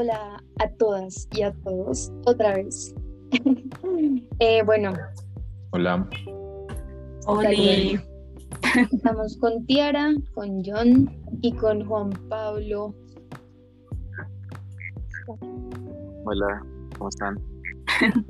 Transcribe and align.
Hola 0.00 0.40
a 0.60 0.68
todas 0.74 1.26
y 1.32 1.42
a 1.42 1.52
todos 1.64 2.12
otra 2.24 2.54
vez. 2.54 2.94
Eh, 4.38 4.62
bueno. 4.62 4.92
Hola. 5.72 6.08
Hola. 7.26 7.50
Estamos 8.92 9.36
con 9.38 9.66
Tiara, 9.66 10.14
con 10.34 10.62
John 10.64 11.10
y 11.42 11.52
con 11.56 11.84
Juan 11.84 12.10
Pablo. 12.28 12.94
Hola, 16.24 16.64
¿cómo 16.96 17.08
están? 17.08 17.40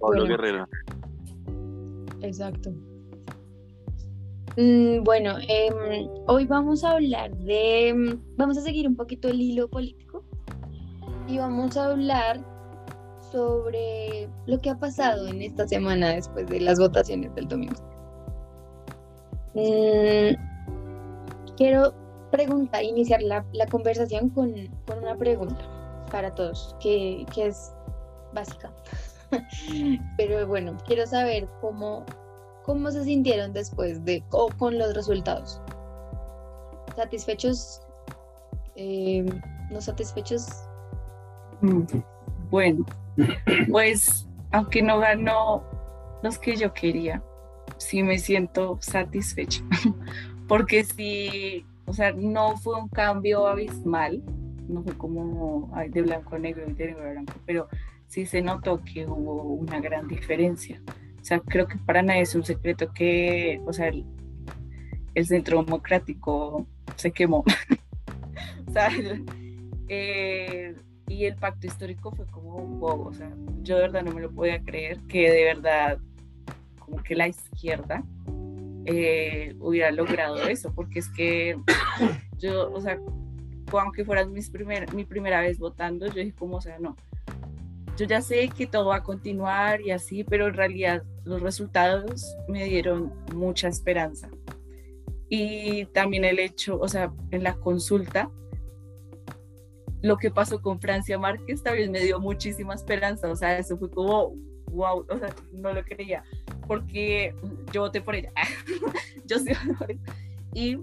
Pablo 0.00 0.24
Guerrero. 0.24 0.66
Exacto. 2.22 2.72
Mm, 4.56 5.04
bueno, 5.04 5.36
em, 5.48 6.08
hoy 6.26 6.46
vamos 6.46 6.82
a 6.82 6.92
hablar 6.92 7.36
de, 7.36 7.90
em, 7.90 8.20
vamos 8.36 8.58
a 8.58 8.62
seguir 8.62 8.88
un 8.88 8.96
poquito 8.96 9.28
el 9.28 9.40
hilo 9.40 9.68
político 9.68 10.03
y 11.26 11.38
vamos 11.38 11.76
a 11.76 11.86
hablar 11.86 12.40
sobre 13.30 14.28
lo 14.46 14.60
que 14.60 14.70
ha 14.70 14.76
pasado 14.76 15.26
en 15.28 15.42
esta 15.42 15.66
semana 15.66 16.10
después 16.10 16.46
de 16.46 16.60
las 16.60 16.78
votaciones 16.78 17.34
del 17.34 17.48
domingo. 17.48 17.74
Mm, 19.54 20.34
quiero 21.56 21.94
preguntar, 22.30 22.84
iniciar 22.84 23.22
la, 23.22 23.44
conversación 23.70 24.28
con, 24.30 24.54
una 24.96 25.16
pregunta 25.16 25.64
para 26.10 26.34
todos, 26.34 26.76
que, 26.80 27.26
que 27.34 27.46
es 27.46 27.72
básica. 28.32 28.72
Pero 30.16 30.46
bueno, 30.46 30.76
quiero 30.86 31.06
saber 31.06 31.48
cómo, 31.60 32.04
¿Cómo 32.64 32.90
se 32.90 33.04
sintieron 33.04 33.52
después 33.52 34.02
de 34.06 34.24
o 34.30 34.48
con 34.56 34.78
los 34.78 34.94
resultados? 34.94 35.60
¿Satisfechos? 36.96 37.82
Eh, 38.74 39.26
¿No 39.70 39.82
satisfechos? 39.82 40.46
Bueno, 42.50 42.84
pues 43.70 44.28
aunque 44.52 44.82
no 44.82 44.98
ganó 44.98 45.64
los 46.22 46.38
que 46.38 46.56
yo 46.56 46.72
quería, 46.72 47.22
sí 47.78 48.02
me 48.02 48.18
siento 48.18 48.78
satisfecha. 48.80 49.62
Porque 50.48 50.84
sí, 50.84 51.64
o 51.86 51.92
sea, 51.92 52.12
no 52.12 52.56
fue 52.56 52.78
un 52.80 52.88
cambio 52.88 53.46
abismal, 53.46 54.22
no 54.68 54.82
fue 54.82 54.96
como 54.96 55.72
de 55.88 56.02
blanco 56.02 56.36
a 56.36 56.38
negro 56.38 56.64
y 56.68 56.72
de 56.74 56.86
negro 56.86 57.08
a 57.08 57.12
blanco, 57.12 57.34
pero 57.46 57.68
sí 58.08 58.26
se 58.26 58.42
notó 58.42 58.82
que 58.84 59.06
hubo 59.06 59.42
una 59.54 59.80
gran 59.80 60.06
diferencia. 60.06 60.80
O 61.20 61.24
sea, 61.24 61.40
creo 61.40 61.66
que 61.66 61.78
para 61.78 62.02
nadie 62.02 62.22
es 62.22 62.34
un 62.34 62.44
secreto 62.44 62.92
que, 62.92 63.60
o 63.64 63.72
sea, 63.72 63.88
el, 63.88 64.04
centro 65.24 65.62
democrático 65.62 66.66
se 66.96 67.10
quemó. 67.10 67.44
o 68.68 68.72
sea, 68.72 68.90
eh, 69.88 70.74
y 71.06 71.26
el 71.26 71.36
pacto 71.36 71.66
histórico 71.66 72.10
fue 72.12 72.26
como 72.26 72.58
wow, 72.58 73.08
o 73.08 73.12
sea, 73.12 73.30
yo 73.62 73.76
de 73.76 73.82
verdad 73.82 74.02
no 74.02 74.12
me 74.12 74.20
lo 74.20 74.30
podía 74.30 74.62
creer 74.62 74.98
que 75.08 75.30
de 75.30 75.44
verdad 75.44 75.98
como 76.78 77.02
que 77.02 77.14
la 77.14 77.28
izquierda 77.28 78.02
eh, 78.86 79.54
hubiera 79.60 79.90
logrado 79.90 80.36
eso, 80.42 80.72
porque 80.74 80.98
es 80.98 81.08
que 81.08 81.58
yo, 82.38 82.70
o 82.72 82.80
sea, 82.80 82.98
aunque 83.72 84.04
fuera 84.04 84.26
mi 84.26 85.04
primera 85.04 85.40
vez 85.40 85.58
votando, 85.58 86.06
yo 86.06 86.14
dije 86.14 86.34
como, 86.38 86.56
o 86.56 86.60
sea, 86.60 86.78
no, 86.78 86.96
yo 87.96 88.06
ya 88.06 88.20
sé 88.20 88.48
que 88.48 88.66
todo 88.66 88.86
va 88.86 88.96
a 88.96 89.02
continuar 89.02 89.80
y 89.80 89.92
así, 89.92 90.24
pero 90.24 90.48
en 90.48 90.54
realidad 90.54 91.04
los 91.24 91.40
resultados 91.40 92.36
me 92.48 92.64
dieron 92.64 93.12
mucha 93.32 93.68
esperanza. 93.68 94.28
Y 95.28 95.86
también 95.86 96.24
el 96.24 96.38
hecho, 96.38 96.78
o 96.78 96.88
sea, 96.88 97.12
en 97.30 97.42
la 97.44 97.54
consulta, 97.54 98.30
lo 100.04 100.18
que 100.18 100.30
pasó 100.30 100.60
con 100.60 100.78
Francia 100.80 101.18
Márquez 101.18 101.62
también 101.62 101.90
me 101.90 102.00
dio 102.00 102.20
muchísima 102.20 102.74
esperanza, 102.74 103.30
o 103.30 103.34
sea, 103.34 103.58
eso 103.58 103.78
fue 103.78 103.90
como, 103.90 104.34
wow, 104.70 105.06
o 105.08 105.18
sea, 105.18 105.34
no 105.50 105.72
lo 105.72 105.82
creía, 105.82 106.22
porque 106.66 107.34
yo 107.72 107.80
voté 107.80 108.02
por 108.02 108.14
ella, 108.14 108.30
yo 109.24 109.38
sí 109.38 109.52
por 109.78 109.90
ella. 109.90 110.00
Y 110.52 110.78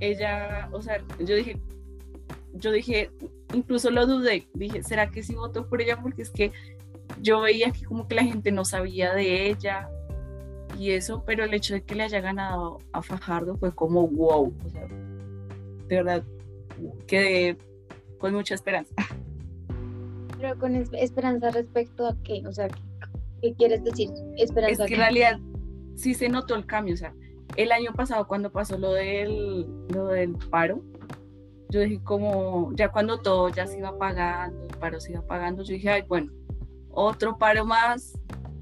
ella, 0.00 0.68
o 0.72 0.82
sea, 0.82 1.00
yo 1.20 1.36
dije, 1.36 1.60
yo 2.54 2.72
dije, 2.72 3.08
incluso 3.54 3.88
lo 3.92 4.04
dudé, 4.04 4.48
dije, 4.54 4.82
¿será 4.82 5.12
que 5.12 5.22
sí 5.22 5.36
voto 5.36 5.68
por 5.68 5.80
ella? 5.80 6.02
Porque 6.02 6.22
es 6.22 6.30
que 6.30 6.50
yo 7.22 7.42
veía 7.42 7.70
que 7.70 7.84
como 7.84 8.08
que 8.08 8.16
la 8.16 8.24
gente 8.24 8.50
no 8.50 8.64
sabía 8.64 9.14
de 9.14 9.48
ella 9.48 9.88
y 10.76 10.90
eso, 10.90 11.22
pero 11.24 11.44
el 11.44 11.54
hecho 11.54 11.74
de 11.74 11.84
que 11.84 11.94
le 11.94 12.02
haya 12.02 12.20
ganado 12.20 12.78
a 12.90 13.00
Fajardo 13.00 13.54
fue 13.58 13.72
como 13.72 14.08
wow, 14.08 14.52
o 14.64 14.70
sea, 14.70 14.88
de 14.88 15.96
verdad, 16.02 16.24
quedé 17.06 17.56
con 18.18 18.34
mucha 18.34 18.54
esperanza. 18.54 18.94
Pero 20.38 20.58
con 20.58 20.74
esperanza 20.74 21.50
respecto 21.50 22.06
a 22.06 22.16
qué, 22.22 22.42
o 22.46 22.52
sea, 22.52 22.68
¿qué, 23.40 23.54
quieres 23.54 23.82
decir? 23.84 24.10
Esperanza. 24.36 24.84
Es 24.84 24.88
que 24.88 24.94
en 24.94 25.00
realidad 25.00 25.38
sí 25.94 26.14
se 26.14 26.28
notó 26.28 26.54
el 26.54 26.66
cambio, 26.66 26.94
o 26.94 26.98
sea, 26.98 27.14
el 27.56 27.72
año 27.72 27.92
pasado 27.94 28.26
cuando 28.26 28.52
pasó 28.52 28.76
lo 28.76 28.92
del, 28.92 29.66
lo 29.88 30.08
del 30.08 30.34
paro, 30.50 30.82
yo 31.70 31.80
dije 31.80 32.00
como, 32.04 32.72
ya 32.74 32.90
cuando 32.90 33.20
todo 33.20 33.48
ya 33.48 33.66
se 33.66 33.78
iba 33.78 33.96
pagando, 33.98 34.62
el 34.62 34.76
paro 34.76 35.00
se 35.00 35.12
iba 35.12 35.22
pagando, 35.22 35.62
yo 35.62 35.72
dije, 35.72 35.88
ay, 35.90 36.02
bueno, 36.02 36.32
otro 36.90 37.38
paro 37.38 37.64
más, 37.64 38.18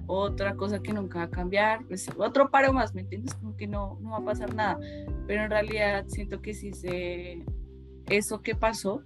otra 0.06 0.54
cosa 0.54 0.80
que 0.80 0.92
nunca 0.92 1.18
va 1.18 1.24
a 1.24 1.30
cambiar, 1.30 1.84
pues 1.86 2.08
otro 2.16 2.50
paro 2.50 2.72
más, 2.72 2.94
¿me 2.94 3.02
entiendes? 3.02 3.34
Como 3.34 3.56
que 3.56 3.66
no, 3.66 3.98
no 4.00 4.10
va 4.10 4.18
a 4.18 4.24
pasar 4.24 4.54
nada, 4.54 4.78
pero 5.26 5.44
en 5.44 5.50
realidad 5.50 6.04
siento 6.08 6.40
que 6.40 6.54
sí 6.54 6.72
se, 6.72 7.44
eso 8.08 8.42
que 8.42 8.54
pasó, 8.54 9.02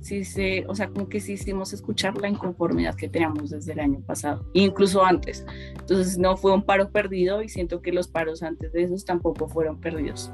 sí 0.00 0.24
se, 0.24 0.66
o 0.66 0.74
sea, 0.74 0.88
como 0.88 1.08
que 1.08 1.20
sí 1.20 1.34
hicimos 1.34 1.72
escuchar 1.72 2.16
la 2.18 2.28
inconformidad 2.28 2.94
que 2.94 3.08
teníamos 3.08 3.50
desde 3.50 3.72
el 3.72 3.80
año 3.80 4.00
pasado, 4.00 4.44
incluso 4.52 5.04
antes. 5.04 5.46
Entonces 5.78 6.18
no 6.18 6.36
fue 6.36 6.52
un 6.52 6.62
paro 6.62 6.90
perdido 6.90 7.42
y 7.42 7.48
siento 7.48 7.80
que 7.80 7.92
los 7.92 8.08
paros 8.08 8.42
antes 8.42 8.72
de 8.72 8.82
esos 8.82 9.04
tampoco 9.04 9.48
fueron 9.48 9.80
perdidos. 9.80 10.32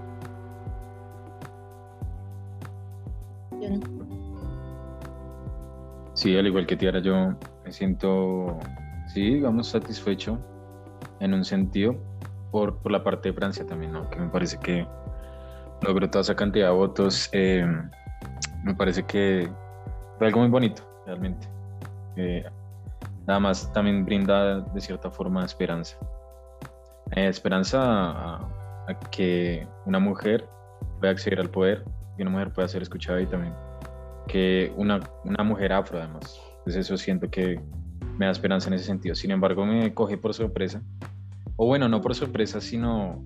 Sí, 6.14 6.36
al 6.36 6.46
igual 6.46 6.66
que 6.66 6.76
Tiara, 6.76 7.00
yo 7.00 7.34
me 7.64 7.72
siento, 7.72 8.58
sí, 9.12 9.34
digamos, 9.34 9.68
satisfecho 9.68 10.38
en 11.20 11.34
un 11.34 11.44
sentido 11.44 11.96
por, 12.50 12.78
por 12.78 12.90
la 12.90 13.04
parte 13.04 13.28
de 13.28 13.34
Francia 13.34 13.66
también, 13.66 13.92
¿no? 13.92 14.08
Que 14.10 14.18
me 14.18 14.28
parece 14.28 14.58
que 14.58 14.86
logró 15.82 16.08
toda 16.10 16.22
esa 16.22 16.34
cantidad 16.34 16.68
de 16.68 16.74
votos. 16.74 17.28
Eh, 17.32 17.64
me 18.64 18.74
parece 18.74 19.04
que 19.04 19.48
fue 20.18 20.26
algo 20.26 20.40
muy 20.40 20.48
bonito, 20.48 20.82
realmente. 21.06 21.48
Eh, 22.16 22.44
nada 23.26 23.40
más 23.40 23.72
también 23.72 24.04
brinda 24.04 24.60
de 24.60 24.80
cierta 24.80 25.10
forma 25.10 25.44
esperanza. 25.44 25.96
Eh, 27.12 27.28
esperanza 27.28 27.80
a, 27.80 28.48
que 29.10 29.66
una 29.86 29.98
mujer 29.98 30.48
pueda 30.98 31.12
acceder 31.12 31.40
al 31.40 31.50
poder, 31.50 31.84
que 32.16 32.22
una 32.22 32.30
mujer 32.30 32.52
pueda 32.52 32.68
ser 32.68 32.82
escuchada 32.82 33.20
y 33.20 33.26
también 33.26 33.52
que 34.26 34.72
una, 34.76 35.00
una 35.24 35.42
mujer 35.42 35.72
afro 35.72 35.98
además. 35.98 36.40
Entonces 36.58 36.86
eso 36.86 36.96
siento 36.96 37.30
que 37.30 37.60
me 38.18 38.26
da 38.26 38.32
esperanza 38.32 38.68
en 38.68 38.74
ese 38.74 38.84
sentido. 38.84 39.14
Sin 39.14 39.30
embargo, 39.30 39.64
me 39.64 39.92
coge 39.94 40.18
por 40.18 40.34
sorpresa. 40.34 40.82
O 41.56 41.66
bueno, 41.66 41.88
no 41.88 42.00
por 42.00 42.14
sorpresa, 42.14 42.60
sino 42.60 43.24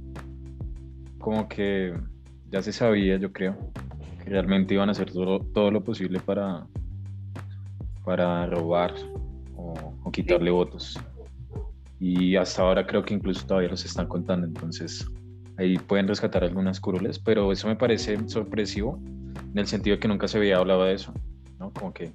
como 1.19 1.48
que 1.48 1.94
ya 2.50 2.62
se 2.62 2.72
sabía, 2.72 3.16
yo 3.16 3.32
creo, 3.32 3.56
que 4.22 4.30
realmente 4.30 4.74
iban 4.74 4.88
a 4.88 4.92
hacer 4.92 5.10
todo, 5.10 5.40
todo 5.40 5.70
lo 5.70 5.82
posible 5.82 6.20
para, 6.20 6.64
para 8.04 8.46
robar 8.46 8.94
o, 9.56 9.94
o, 10.02 10.12
quitarle 10.12 10.50
votos. 10.50 10.98
Y 11.98 12.36
hasta 12.36 12.62
ahora 12.62 12.86
creo 12.86 13.02
que 13.02 13.14
incluso 13.14 13.46
todavía 13.46 13.68
los 13.68 13.84
están 13.84 14.06
contando, 14.06 14.46
entonces 14.46 15.08
ahí 15.56 15.76
pueden 15.78 16.08
rescatar 16.08 16.44
algunas 16.44 16.80
curules, 16.80 17.19
pero 17.19 17.52
eso 17.52 17.69
me 17.69 17.76
parece 17.76 18.16
sorpresivo 18.28 18.98
en 19.04 19.58
el 19.58 19.66
sentido 19.66 19.96
de 19.96 20.00
que 20.00 20.08
nunca 20.08 20.28
se 20.28 20.38
había 20.38 20.58
hablado 20.58 20.84
de 20.84 20.94
eso, 20.94 21.12
¿no? 21.58 21.70
Como 21.70 21.92
que 21.92 22.12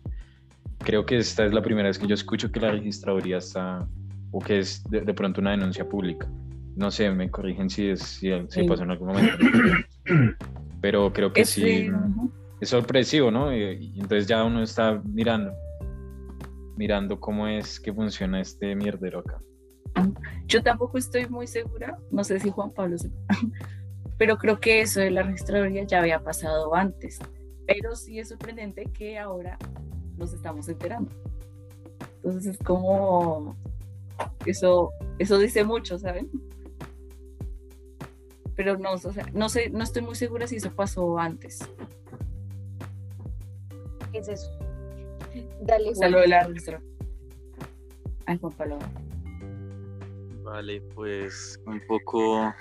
creo 0.79 1.05
que 1.05 1.17
esta 1.17 1.45
es 1.45 1.53
la 1.53 1.61
primera 1.61 1.87
vez 1.87 1.99
que 1.99 2.07
yo 2.07 2.15
escucho 2.15 2.51
que 2.51 2.59
la 2.59 2.71
registraduría 2.71 3.37
está, 3.37 3.87
o 4.31 4.39
que 4.39 4.59
es 4.59 4.83
de, 4.89 5.13
pronto 5.13 5.41
una 5.41 5.51
denuncia 5.51 5.87
pública. 5.87 6.27
No 6.75 6.91
sé, 6.91 7.09
me 7.09 7.29
corrigen 7.29 7.69
si, 7.69 7.87
es, 7.87 8.01
si, 8.01 8.29
pasó 8.67 8.83
en 8.83 8.91
algún 8.91 9.07
momento. 9.07 9.37
Pero 10.81 11.11
creo 11.11 11.33
que 11.33 11.45
sí, 11.45 11.89
es 12.59 12.69
sorpresivo, 12.69 13.31
¿no? 13.31 13.55
Y, 13.55 13.93
entonces 13.95 14.27
ya 14.27 14.43
uno 14.43 14.63
está 14.63 15.01
mirando, 15.05 15.53
mirando 16.75 17.19
cómo 17.19 17.47
es 17.47 17.79
que 17.79 17.93
funciona 17.93 18.41
este 18.41 18.75
mierdero 18.75 19.19
acá. 19.19 19.41
Yo 20.45 20.61
tampoco 20.61 20.97
estoy 20.97 21.27
muy 21.27 21.47
segura, 21.47 21.97
no 22.11 22.23
sé 22.23 22.39
si 22.39 22.51
Juan 22.51 22.71
Pablo 22.71 22.97
sepa, 22.97 23.15
pero 24.17 24.37
creo 24.37 24.59
que 24.59 24.81
eso 24.81 24.99
de 24.99 25.09
la 25.09 25.23
registraduría 25.23 25.83
ya 25.83 25.99
había 25.99 26.23
pasado 26.23 26.73
antes. 26.75 27.19
Pero 27.65 27.95
sí 27.95 28.19
es 28.19 28.29
sorprendente 28.29 28.85
que 28.85 29.17
ahora 29.17 29.57
nos 30.17 30.33
estamos 30.33 30.69
enterando. 30.69 31.11
Entonces 32.17 32.53
es 32.53 32.57
como, 32.59 33.57
eso, 34.45 34.91
eso 35.19 35.37
dice 35.37 35.63
mucho, 35.63 35.97
¿saben? 35.97 36.29
Pero 38.57 38.77
no, 38.77 38.91
o 38.93 38.97
sea, 38.97 39.29
no 39.33 39.47
sé, 39.47 39.69
no 39.69 39.83
estoy 39.83 40.01
muy 40.01 40.15
segura 40.15 40.47
si 40.47 40.57
eso 40.57 40.71
pasó 40.71 41.17
antes. 41.17 41.59
¿Qué 44.11 44.17
es 44.17 44.27
eso? 44.27 44.51
Dale. 45.61 45.95
Saludo 45.95 46.21
del 46.21 46.33
árbitro. 46.33 46.81
Ay, 48.25 48.37
Juan 48.39 48.53
Pablo. 48.53 48.79
Vale, 50.43 50.81
pues 50.95 51.61
un 51.65 51.79
poco 51.87 52.53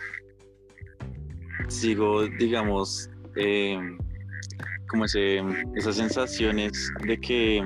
sigo, 1.69 2.29
digamos, 2.29 3.09
eh, 3.37 3.79
como 4.89 5.07
ese, 5.07 5.43
esas 5.75 5.97
sensaciones 5.97 6.93
de 7.07 7.19
que 7.19 7.65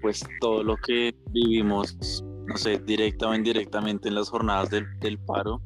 pues 0.00 0.24
todo 0.40 0.62
lo 0.62 0.76
que 0.76 1.14
vivimos, 1.30 2.22
no 2.46 2.56
sé, 2.56 2.78
directa 2.78 3.28
o 3.28 3.34
indirectamente 3.34 4.08
en 4.08 4.14
las 4.14 4.30
jornadas 4.30 4.70
del, 4.70 4.86
del 5.00 5.18
paro, 5.18 5.60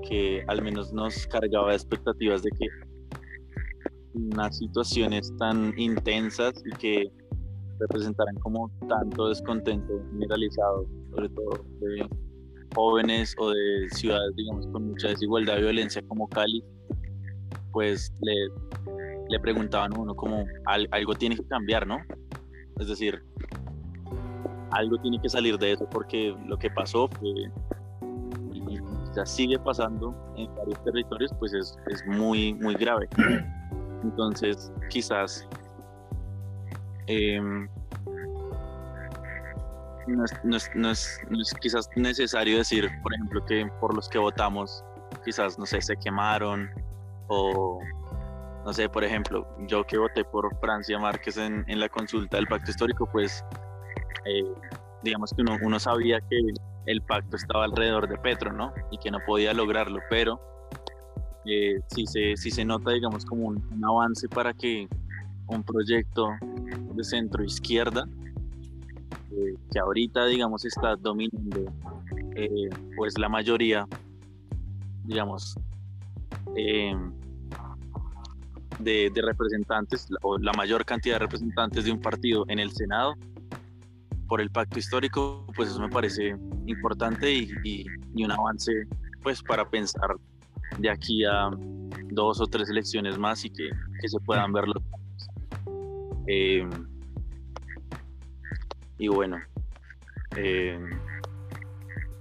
que 0.00 0.44
al 0.48 0.62
menos 0.62 0.92
nos 0.92 1.26
cargaba 1.26 1.72
expectativas 1.74 2.42
de 2.42 2.50
que 2.50 2.66
unas 4.14 4.56
situaciones 4.58 5.32
tan 5.38 5.72
intensas 5.78 6.52
y 6.64 6.76
que 6.76 7.10
representaran 7.78 8.34
como 8.36 8.70
tanto 8.88 9.28
descontento 9.28 9.92
generalizado, 10.12 10.86
sobre 11.10 11.28
todo 11.28 11.64
de 11.80 12.08
jóvenes 12.74 13.34
o 13.38 13.50
de 13.50 13.88
ciudades, 13.90 14.34
digamos, 14.36 14.66
con 14.68 14.88
mucha 14.88 15.08
desigualdad 15.08 15.58
y 15.58 15.62
violencia 15.62 16.02
como 16.08 16.28
Cali, 16.28 16.62
pues 17.72 18.12
le, 18.20 18.34
le 19.28 19.40
preguntaban 19.40 19.92
a 19.94 19.98
uno 20.00 20.14
como 20.14 20.44
"Al- 20.66 20.88
algo 20.90 21.14
tiene 21.14 21.36
que 21.36 21.44
cambiar, 21.46 21.86
¿no? 21.86 21.98
Es 22.80 22.88
decir, 22.88 23.22
algo 24.72 24.98
tiene 25.00 25.20
que 25.20 25.28
salir 25.28 25.56
de 25.58 25.72
eso 25.72 25.88
porque 25.90 26.34
lo 26.46 26.58
que 26.58 26.70
pasó 26.70 27.08
fue, 27.08 27.30
sigue 29.26 29.58
pasando 29.58 30.14
en 30.36 30.54
varios 30.56 30.82
territorios, 30.84 31.32
pues 31.38 31.52
es, 31.54 31.76
es 31.88 32.04
muy, 32.06 32.54
muy 32.54 32.74
grave. 32.74 33.08
Entonces, 34.02 34.72
quizás 34.90 35.46
em, 37.06 37.68
no, 40.06 40.24
es, 40.24 40.32
no 40.44 40.56
es- 40.56 40.70
no 40.74 40.90
es- 40.90 41.20
no 41.30 41.40
es 41.40 41.54
quizás 41.60 41.88
necesario 41.96 42.58
decir, 42.58 42.88
por 43.02 43.12
ejemplo, 43.14 43.44
que 43.44 43.66
por 43.80 43.94
los 43.94 44.08
que 44.08 44.18
votamos, 44.18 44.84
quizás, 45.24 45.58
no 45.58 45.66
sé, 45.66 45.80
se 45.82 45.96
quemaron 45.96 46.70
o, 47.28 47.80
no 48.64 48.72
sé, 48.72 48.88
por 48.88 49.04
ejemplo, 49.04 49.46
yo 49.66 49.84
que 49.84 49.98
voté 49.98 50.24
por 50.24 50.54
Francia 50.60 50.98
Márquez 50.98 51.36
en, 51.36 51.64
en 51.68 51.80
la 51.80 51.88
consulta 51.88 52.36
del 52.36 52.46
pacto 52.46 52.70
histórico, 52.70 53.06
pues 53.10 53.44
eh, 54.24 54.44
digamos 55.02 55.32
que 55.34 55.42
uno 55.42 55.78
sabía 55.80 56.20
que 56.28 56.38
el 56.88 57.02
pacto 57.02 57.36
estaba 57.36 57.64
alrededor 57.64 58.08
de 58.08 58.16
Petro, 58.16 58.50
¿no? 58.50 58.72
Y 58.90 58.96
que 58.96 59.10
no 59.10 59.18
podía 59.26 59.52
lograrlo, 59.52 60.00
pero 60.08 60.40
eh, 61.44 61.80
sí, 61.88 62.06
se, 62.06 62.34
sí 62.36 62.50
se 62.50 62.64
nota, 62.64 62.92
digamos, 62.92 63.26
como 63.26 63.46
un, 63.46 63.84
avance 63.84 64.26
para 64.26 64.54
que 64.54 64.88
un 65.48 65.62
proyecto 65.62 66.30
de 66.94 67.04
centro 67.04 67.44
izquierda, 67.44 68.08
eh, 69.32 69.54
que 69.70 69.78
ahorita, 69.78 70.24
digamos, 70.26 70.64
está 70.64 70.96
dominando, 70.96 71.70
eh, 72.34 72.70
pues 72.96 73.18
la 73.18 73.28
mayoría, 73.28 73.86
digamos, 75.04 75.58
eh, 76.56 76.96
de, 78.78 79.10
de 79.12 79.22
representantes, 79.22 80.08
o 80.22 80.38
la 80.38 80.52
mayor 80.54 80.86
cantidad 80.86 81.16
de 81.16 81.20
representantes 81.20 81.84
de 81.84 81.92
un 81.92 82.00
partido 82.00 82.46
en 82.48 82.58
el 82.58 82.70
Senado, 82.70 83.14
por 84.28 84.40
el 84.40 84.50
pacto 84.50 84.78
histórico, 84.78 85.46
pues 85.56 85.70
eso 85.70 85.80
me 85.80 85.88
parece 85.88 86.36
importante 86.66 87.32
y, 87.32 87.86
un 88.22 88.30
avance, 88.30 88.72
pues 89.22 89.42
para 89.42 89.68
pensar 89.68 90.14
de 90.78 90.90
aquí 90.90 91.24
a 91.24 91.50
dos 92.10 92.40
o 92.40 92.46
tres 92.46 92.68
elecciones 92.68 93.18
más 93.18 93.44
y 93.44 93.50
que, 93.50 93.70
se 94.06 94.20
puedan 94.20 94.52
ver 94.52 94.68
los 94.68 94.82
eh, 96.26 96.68
y 98.98 99.08
bueno 99.08 99.38
eh, 100.36 100.78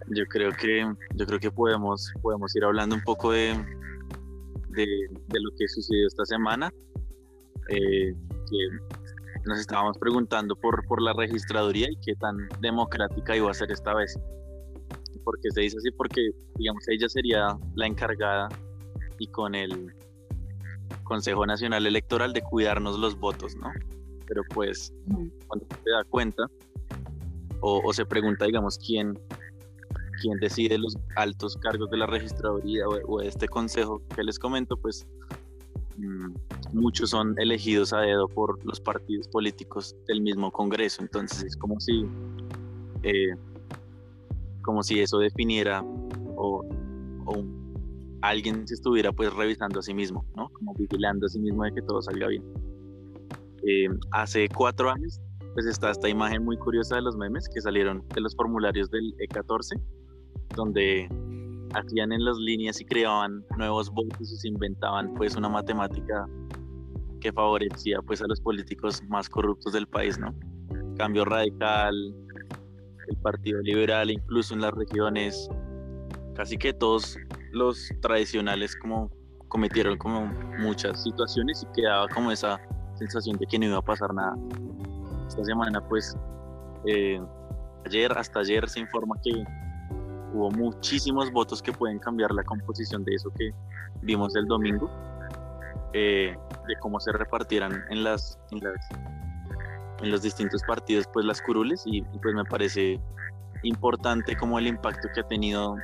yo 0.07 0.25
creo 0.27 0.51
que 0.51 0.89
yo 1.15 1.25
creo 1.25 1.39
que 1.39 1.51
podemos 1.51 2.13
podemos 2.21 2.55
ir 2.55 2.63
hablando 2.63 2.95
un 2.95 3.03
poco 3.03 3.31
de 3.31 3.53
de, 4.69 4.85
de 5.27 5.39
lo 5.41 5.49
que 5.57 5.67
sucedió 5.67 6.07
esta 6.07 6.25
semana 6.25 6.71
eh, 7.69 8.15
que 8.49 8.96
nos 9.47 9.59
estábamos 9.59 9.97
preguntando 9.97 10.55
por, 10.55 10.85
por 10.85 11.01
la 11.01 11.13
registraduría 11.13 11.87
y 11.89 11.97
qué 11.97 12.15
tan 12.15 12.37
democrática 12.61 13.35
iba 13.35 13.49
a 13.49 13.53
ser 13.53 13.71
esta 13.71 13.93
vez. 13.93 14.17
Porque 15.23 15.51
se 15.51 15.61
dice 15.61 15.77
así 15.77 15.91
porque 15.91 16.29
digamos 16.55 16.87
ella 16.87 17.09
sería 17.09 17.57
la 17.75 17.87
encargada 17.87 18.49
y 19.19 19.27
con 19.27 19.55
el 19.55 19.93
Consejo 21.03 21.45
Nacional 21.45 21.85
Electoral 21.85 22.33
de 22.33 22.41
cuidarnos 22.41 22.99
los 22.99 23.17
votos, 23.19 23.55
¿no? 23.55 23.71
Pero 24.27 24.43
pues 24.53 24.93
cuando 25.47 25.65
se 25.83 25.89
da 25.89 26.03
cuenta 26.09 26.43
o, 27.61 27.81
o 27.83 27.93
se 27.93 28.05
pregunta, 28.05 28.45
digamos, 28.45 28.77
quién, 28.77 29.19
quién 30.21 30.37
decide 30.39 30.77
los 30.77 30.97
altos 31.15 31.57
cargos 31.57 31.89
de 31.89 31.97
la 31.97 32.05
registraduría 32.05 32.87
o, 32.87 32.99
o 33.07 33.19
de 33.21 33.27
este 33.27 33.47
consejo 33.47 34.01
que 34.15 34.23
les 34.23 34.37
comento, 34.37 34.77
pues 34.77 35.07
muchos 36.73 37.09
son 37.09 37.35
elegidos 37.39 37.93
a 37.93 37.99
dedo 37.99 38.27
por 38.27 38.63
los 38.65 38.79
partidos 38.79 39.27
políticos 39.27 39.95
del 40.07 40.21
mismo 40.21 40.51
Congreso. 40.51 41.01
Entonces 41.01 41.43
es 41.43 41.57
como 41.57 41.79
si, 41.79 42.05
eh, 43.03 43.33
como 44.61 44.83
si 44.83 44.99
eso 44.99 45.19
definiera 45.19 45.83
o, 46.35 46.63
alguien 48.21 48.67
se 48.67 48.73
estuviera 48.73 49.11
pues 49.11 49.33
revisando 49.33 49.79
a 49.79 49.83
sí 49.83 49.93
mismo, 49.93 50.25
¿no? 50.35 50.49
Como 50.49 50.73
vigilando 50.73 51.27
a 51.27 51.29
sí 51.29 51.39
mismo 51.39 51.63
de 51.63 51.71
que 51.71 51.81
todo 51.81 52.01
salga 52.01 52.27
bien. 52.27 52.43
Eh, 53.63 53.87
hace 54.11 54.49
cuatro 54.49 54.89
años 54.89 55.21
pues 55.53 55.65
está 55.65 55.89
esta 55.89 56.07
imagen 56.07 56.43
muy 56.45 56.55
curiosa 56.57 56.97
de 56.97 57.01
los 57.01 57.17
memes 57.17 57.49
que 57.49 57.61
salieron 57.61 58.03
de 58.13 58.21
los 58.21 58.35
formularios 58.35 58.91
del 58.91 59.15
E14, 59.17 59.81
donde 60.55 61.09
hacían 61.73 62.11
en 62.11 62.23
las 62.23 62.37
líneas 62.37 62.79
y 62.81 62.85
creaban 62.85 63.43
nuevos 63.57 63.89
votos 63.89 64.43
y 64.43 64.47
inventaban 64.47 65.13
pues 65.15 65.35
una 65.35 65.49
matemática 65.49 66.27
que 67.19 67.31
favorecía 67.31 68.01
pues 68.01 68.21
a 68.21 68.27
los 68.27 68.39
políticos 68.41 69.01
más 69.07 69.29
corruptos 69.29 69.73
del 69.73 69.87
país, 69.87 70.19
¿no? 70.19 70.33
Cambio 70.97 71.25
radical, 71.25 71.95
el 73.07 73.17
Partido 73.17 73.61
Liberal, 73.61 74.11
incluso 74.11 74.53
en 74.53 74.61
las 74.61 74.73
regiones, 74.73 75.49
casi 76.35 76.57
que 76.57 76.73
todos 76.73 77.17
los 77.51 77.89
tradicionales 78.01 78.75
como 78.75 79.11
cometieron 79.47 79.97
como 79.97 80.25
muchas 80.59 81.03
situaciones 81.03 81.63
y 81.63 81.81
quedaba 81.81 82.07
como 82.09 82.31
esa 82.31 82.59
sensación 82.95 83.37
de 83.37 83.45
que 83.45 83.57
no 83.59 83.65
iba 83.65 83.77
a 83.77 83.81
pasar 83.81 84.13
nada. 84.13 84.35
Esta 85.27 85.43
semana 85.43 85.81
pues 85.87 86.15
eh, 86.85 87.19
ayer, 87.85 88.11
hasta 88.17 88.39
ayer 88.39 88.67
se 88.69 88.79
informa 88.79 89.15
que 89.23 89.43
hubo 90.33 90.51
muchísimos 90.51 91.31
votos 91.31 91.61
que 91.61 91.71
pueden 91.71 91.99
cambiar 91.99 92.31
la 92.31 92.43
composición 92.43 93.03
de 93.03 93.15
eso 93.15 93.31
que 93.37 93.51
vimos 94.01 94.35
el 94.35 94.45
domingo, 94.45 94.89
eh, 95.93 96.35
de 96.67 96.75
cómo 96.79 96.99
se 96.99 97.11
repartieran 97.11 97.83
en 97.89 98.03
las, 98.03 98.39
en 98.51 98.59
las 98.63 98.75
en 100.01 100.11
los 100.11 100.21
distintos 100.21 100.61
partidos 100.63 101.05
pues 101.11 101.25
las 101.25 101.41
curules 101.41 101.83
y, 101.85 102.01
pues 102.01 102.35
me 102.35 102.45
parece 102.45 102.99
importante 103.63 104.35
como 104.35 104.59
el 104.59 104.67
impacto 104.67 105.07
que 105.13 105.21
ha 105.21 105.27
tenido 105.27 105.75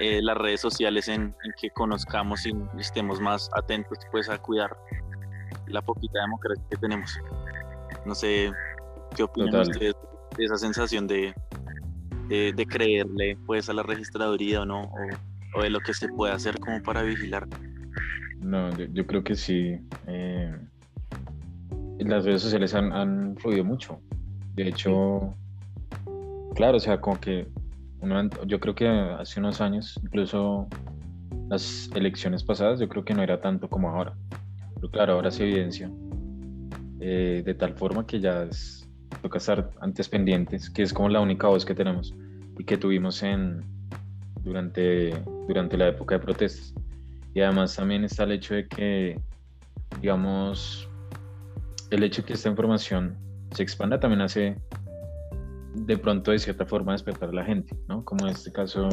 eh, 0.00 0.20
las 0.22 0.36
redes 0.36 0.60
sociales 0.60 1.08
en, 1.08 1.34
en, 1.44 1.52
que 1.60 1.70
conozcamos 1.70 2.44
y 2.46 2.52
estemos 2.78 3.20
más 3.20 3.50
atentos 3.54 3.98
pues 4.10 4.28
a 4.28 4.38
cuidar 4.38 4.76
la 5.66 5.82
poquita 5.82 6.20
democracia 6.20 6.64
que 6.70 6.76
tenemos. 6.76 7.18
No 8.04 8.14
sé 8.14 8.52
qué 9.14 9.22
opinan 9.22 9.50
Total. 9.50 9.70
ustedes 9.70 9.94
de 10.36 10.44
esa 10.44 10.56
sensación 10.56 11.06
de, 11.06 11.34
de, 12.28 12.52
de, 12.52 12.66
creerle 12.66 13.36
pues 13.46 13.68
a 13.68 13.72
la 13.72 13.82
registraduría 13.82 14.62
o 14.62 14.64
no, 14.64 14.82
o, 14.82 15.58
o, 15.58 15.62
de 15.62 15.70
lo 15.70 15.80
que 15.80 15.94
se 15.94 16.08
puede 16.08 16.32
hacer 16.32 16.58
como 16.58 16.82
para 16.82 17.02
vigilar. 17.02 17.46
No, 18.40 18.70
yo, 18.76 18.86
yo 18.92 19.06
creo 19.06 19.24
que 19.24 19.34
sí. 19.34 19.78
Eh, 20.06 20.56
las 21.98 22.24
redes 22.24 22.42
sociales 22.42 22.74
han, 22.74 22.92
han 22.92 23.36
fluido 23.36 23.64
mucho. 23.64 24.00
De 24.54 24.68
hecho, 24.68 25.34
claro, 26.54 26.76
o 26.76 26.80
sea, 26.80 27.00
como 27.00 27.20
que 27.20 27.46
uno, 28.00 28.28
yo 28.46 28.60
creo 28.60 28.74
que 28.74 28.88
hace 28.88 29.40
unos 29.40 29.60
años, 29.60 29.98
incluso 30.02 30.68
las 31.48 31.90
elecciones 31.94 32.44
pasadas, 32.44 32.80
yo 32.80 32.88
creo 32.88 33.04
que 33.04 33.14
no 33.14 33.22
era 33.22 33.40
tanto 33.40 33.68
como 33.68 33.90
ahora. 33.90 34.14
Pero 34.74 34.90
claro, 34.90 35.12
ahora 35.14 35.30
se 35.30 35.44
evidencia 35.44 35.90
eh, 37.00 37.42
de 37.44 37.54
tal 37.54 37.74
forma 37.74 38.06
que 38.06 38.20
ya 38.20 38.44
es, 38.44 38.87
toca 39.22 39.38
estar 39.38 39.70
antes 39.80 40.08
pendientes, 40.08 40.70
que 40.70 40.82
es 40.82 40.92
como 40.92 41.08
la 41.08 41.20
única 41.20 41.48
voz 41.48 41.64
que 41.64 41.74
tenemos 41.74 42.14
y 42.58 42.64
que 42.64 42.76
tuvimos 42.76 43.22
en, 43.22 43.62
durante, 44.42 45.10
durante 45.46 45.76
la 45.76 45.88
época 45.88 46.16
de 46.16 46.20
protestas. 46.20 46.74
Y 47.34 47.40
además 47.40 47.76
también 47.76 48.04
está 48.04 48.24
el 48.24 48.32
hecho 48.32 48.54
de 48.54 48.66
que, 48.66 49.20
digamos, 50.00 50.88
el 51.90 52.02
hecho 52.02 52.22
de 52.22 52.26
que 52.26 52.32
esta 52.34 52.48
información 52.48 53.16
se 53.52 53.62
expanda 53.62 53.98
también 53.98 54.20
hace 54.20 54.56
de 55.74 55.96
pronto 55.96 56.30
de 56.32 56.38
cierta 56.38 56.66
forma 56.66 56.92
despertar 56.92 57.28
a 57.28 57.32
la 57.32 57.44
gente, 57.44 57.76
¿no? 57.88 58.04
Como 58.04 58.26
en 58.26 58.32
este 58.32 58.52
caso, 58.52 58.88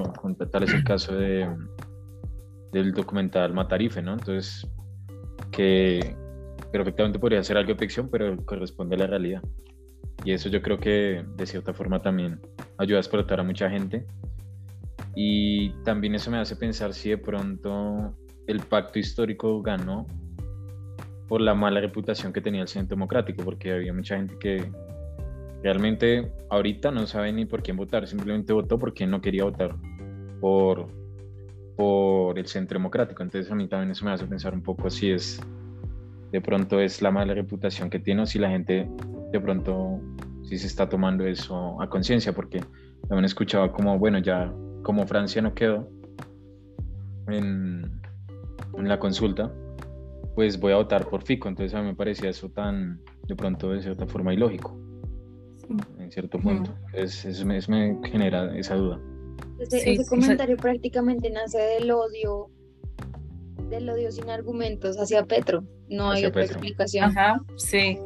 tal 0.51 0.63
es 0.63 0.73
el 0.73 0.83
caso 0.83 1.15
de, 1.15 1.49
del 2.71 2.93
documental 2.93 3.53
Matarife, 3.53 4.01
¿no? 4.01 4.13
Entonces, 4.13 4.67
que 5.51 6.15
perfectamente 6.71 7.17
podría 7.17 7.43
ser 7.43 7.57
algo 7.57 7.69
de 7.69 7.79
ficción, 7.79 8.09
pero 8.09 8.35
corresponde 8.45 8.95
a 8.95 8.99
la 8.99 9.07
realidad. 9.07 9.41
Y 10.23 10.31
eso 10.31 10.49
yo 10.49 10.61
creo 10.61 10.79
que 10.79 11.23
de 11.35 11.45
cierta 11.45 11.73
forma 11.73 12.01
también 12.01 12.39
ayuda 12.77 12.97
a 12.97 13.01
explotar 13.01 13.39
a 13.39 13.43
mucha 13.43 13.69
gente. 13.69 14.05
Y 15.15 15.69
también 15.83 16.15
eso 16.15 16.31
me 16.31 16.37
hace 16.37 16.55
pensar 16.55 16.93
si 16.93 17.09
de 17.09 17.17
pronto 17.17 18.15
el 18.47 18.59
pacto 18.61 18.99
histórico 18.99 19.61
ganó 19.61 20.07
por 21.27 21.41
la 21.41 21.55
mala 21.55 21.79
reputación 21.79 22.33
que 22.33 22.41
tenía 22.41 22.61
el 22.61 22.67
Centro 22.67 22.95
Democrático, 22.95 23.43
porque 23.43 23.71
había 23.71 23.93
mucha 23.93 24.17
gente 24.17 24.35
que 24.39 24.69
realmente 25.63 26.31
ahorita 26.49 26.91
no 26.91 27.07
sabe 27.07 27.33
ni 27.33 27.45
por 27.45 27.63
quién 27.63 27.77
votar, 27.77 28.07
simplemente 28.07 28.53
votó 28.53 28.77
porque 28.77 29.07
no 29.07 29.21
quería 29.21 29.45
votar 29.45 29.75
por, 30.39 30.87
por 31.75 32.37
el 32.37 32.45
Centro 32.45 32.77
Democrático. 32.77 33.23
Entonces 33.23 33.51
a 33.51 33.55
mí 33.55 33.67
también 33.67 33.91
eso 33.91 34.05
me 34.05 34.11
hace 34.11 34.25
pensar 34.27 34.53
un 34.53 34.61
poco 34.61 34.89
si 34.89 35.11
es 35.11 35.41
de 36.31 36.41
pronto 36.41 36.79
es 36.79 37.01
la 37.01 37.11
mala 37.11 37.33
reputación 37.33 37.89
que 37.89 37.99
tiene 37.99 38.23
o 38.23 38.25
si 38.25 38.39
la 38.39 38.49
gente 38.49 38.89
de 39.31 39.39
pronto 39.39 39.99
si 40.43 40.57
se 40.57 40.67
está 40.67 40.87
tomando 40.87 41.25
eso 41.25 41.81
a 41.81 41.89
conciencia, 41.89 42.33
porque 42.33 42.61
también 43.07 43.25
escuchaba 43.25 43.71
como, 43.71 43.97
bueno, 43.97 44.19
ya 44.19 44.53
como 44.83 45.05
Francia 45.07 45.41
no 45.41 45.53
quedó 45.53 45.89
en, 47.27 48.01
en 48.77 48.87
la 48.87 48.99
consulta, 48.99 49.51
pues 50.35 50.59
voy 50.59 50.73
a 50.73 50.77
votar 50.77 51.07
por 51.07 51.23
Fico. 51.23 51.47
Entonces 51.47 51.73
a 51.73 51.81
mí 51.81 51.87
me 51.87 51.95
parecía 51.95 52.29
eso 52.29 52.49
tan, 52.49 53.01
de 53.27 53.35
pronto, 53.35 53.71
de 53.71 53.81
cierta 53.81 54.05
forma 54.05 54.33
ilógico, 54.33 54.77
en 55.97 56.11
cierto 56.11 56.39
punto. 56.39 56.71
Es, 56.93 57.25
es, 57.25 57.43
me, 57.43 57.61
genera 58.03 58.55
esa 58.57 58.75
duda. 58.75 58.99
Ese, 59.59 59.97
comentario 60.07 60.57
prácticamente 60.57 61.29
nace 61.29 61.57
del 61.57 61.89
odio, 61.89 62.49
del 63.69 63.89
odio 63.89 64.11
sin 64.11 64.29
argumentos 64.29 64.97
hacia 64.97 65.25
Petro. 65.25 65.63
No 65.89 66.11
hay 66.11 66.25
otra 66.25 66.43
explicación. 66.43 67.05
Ajá, 67.05 67.41
sí. 67.55 67.97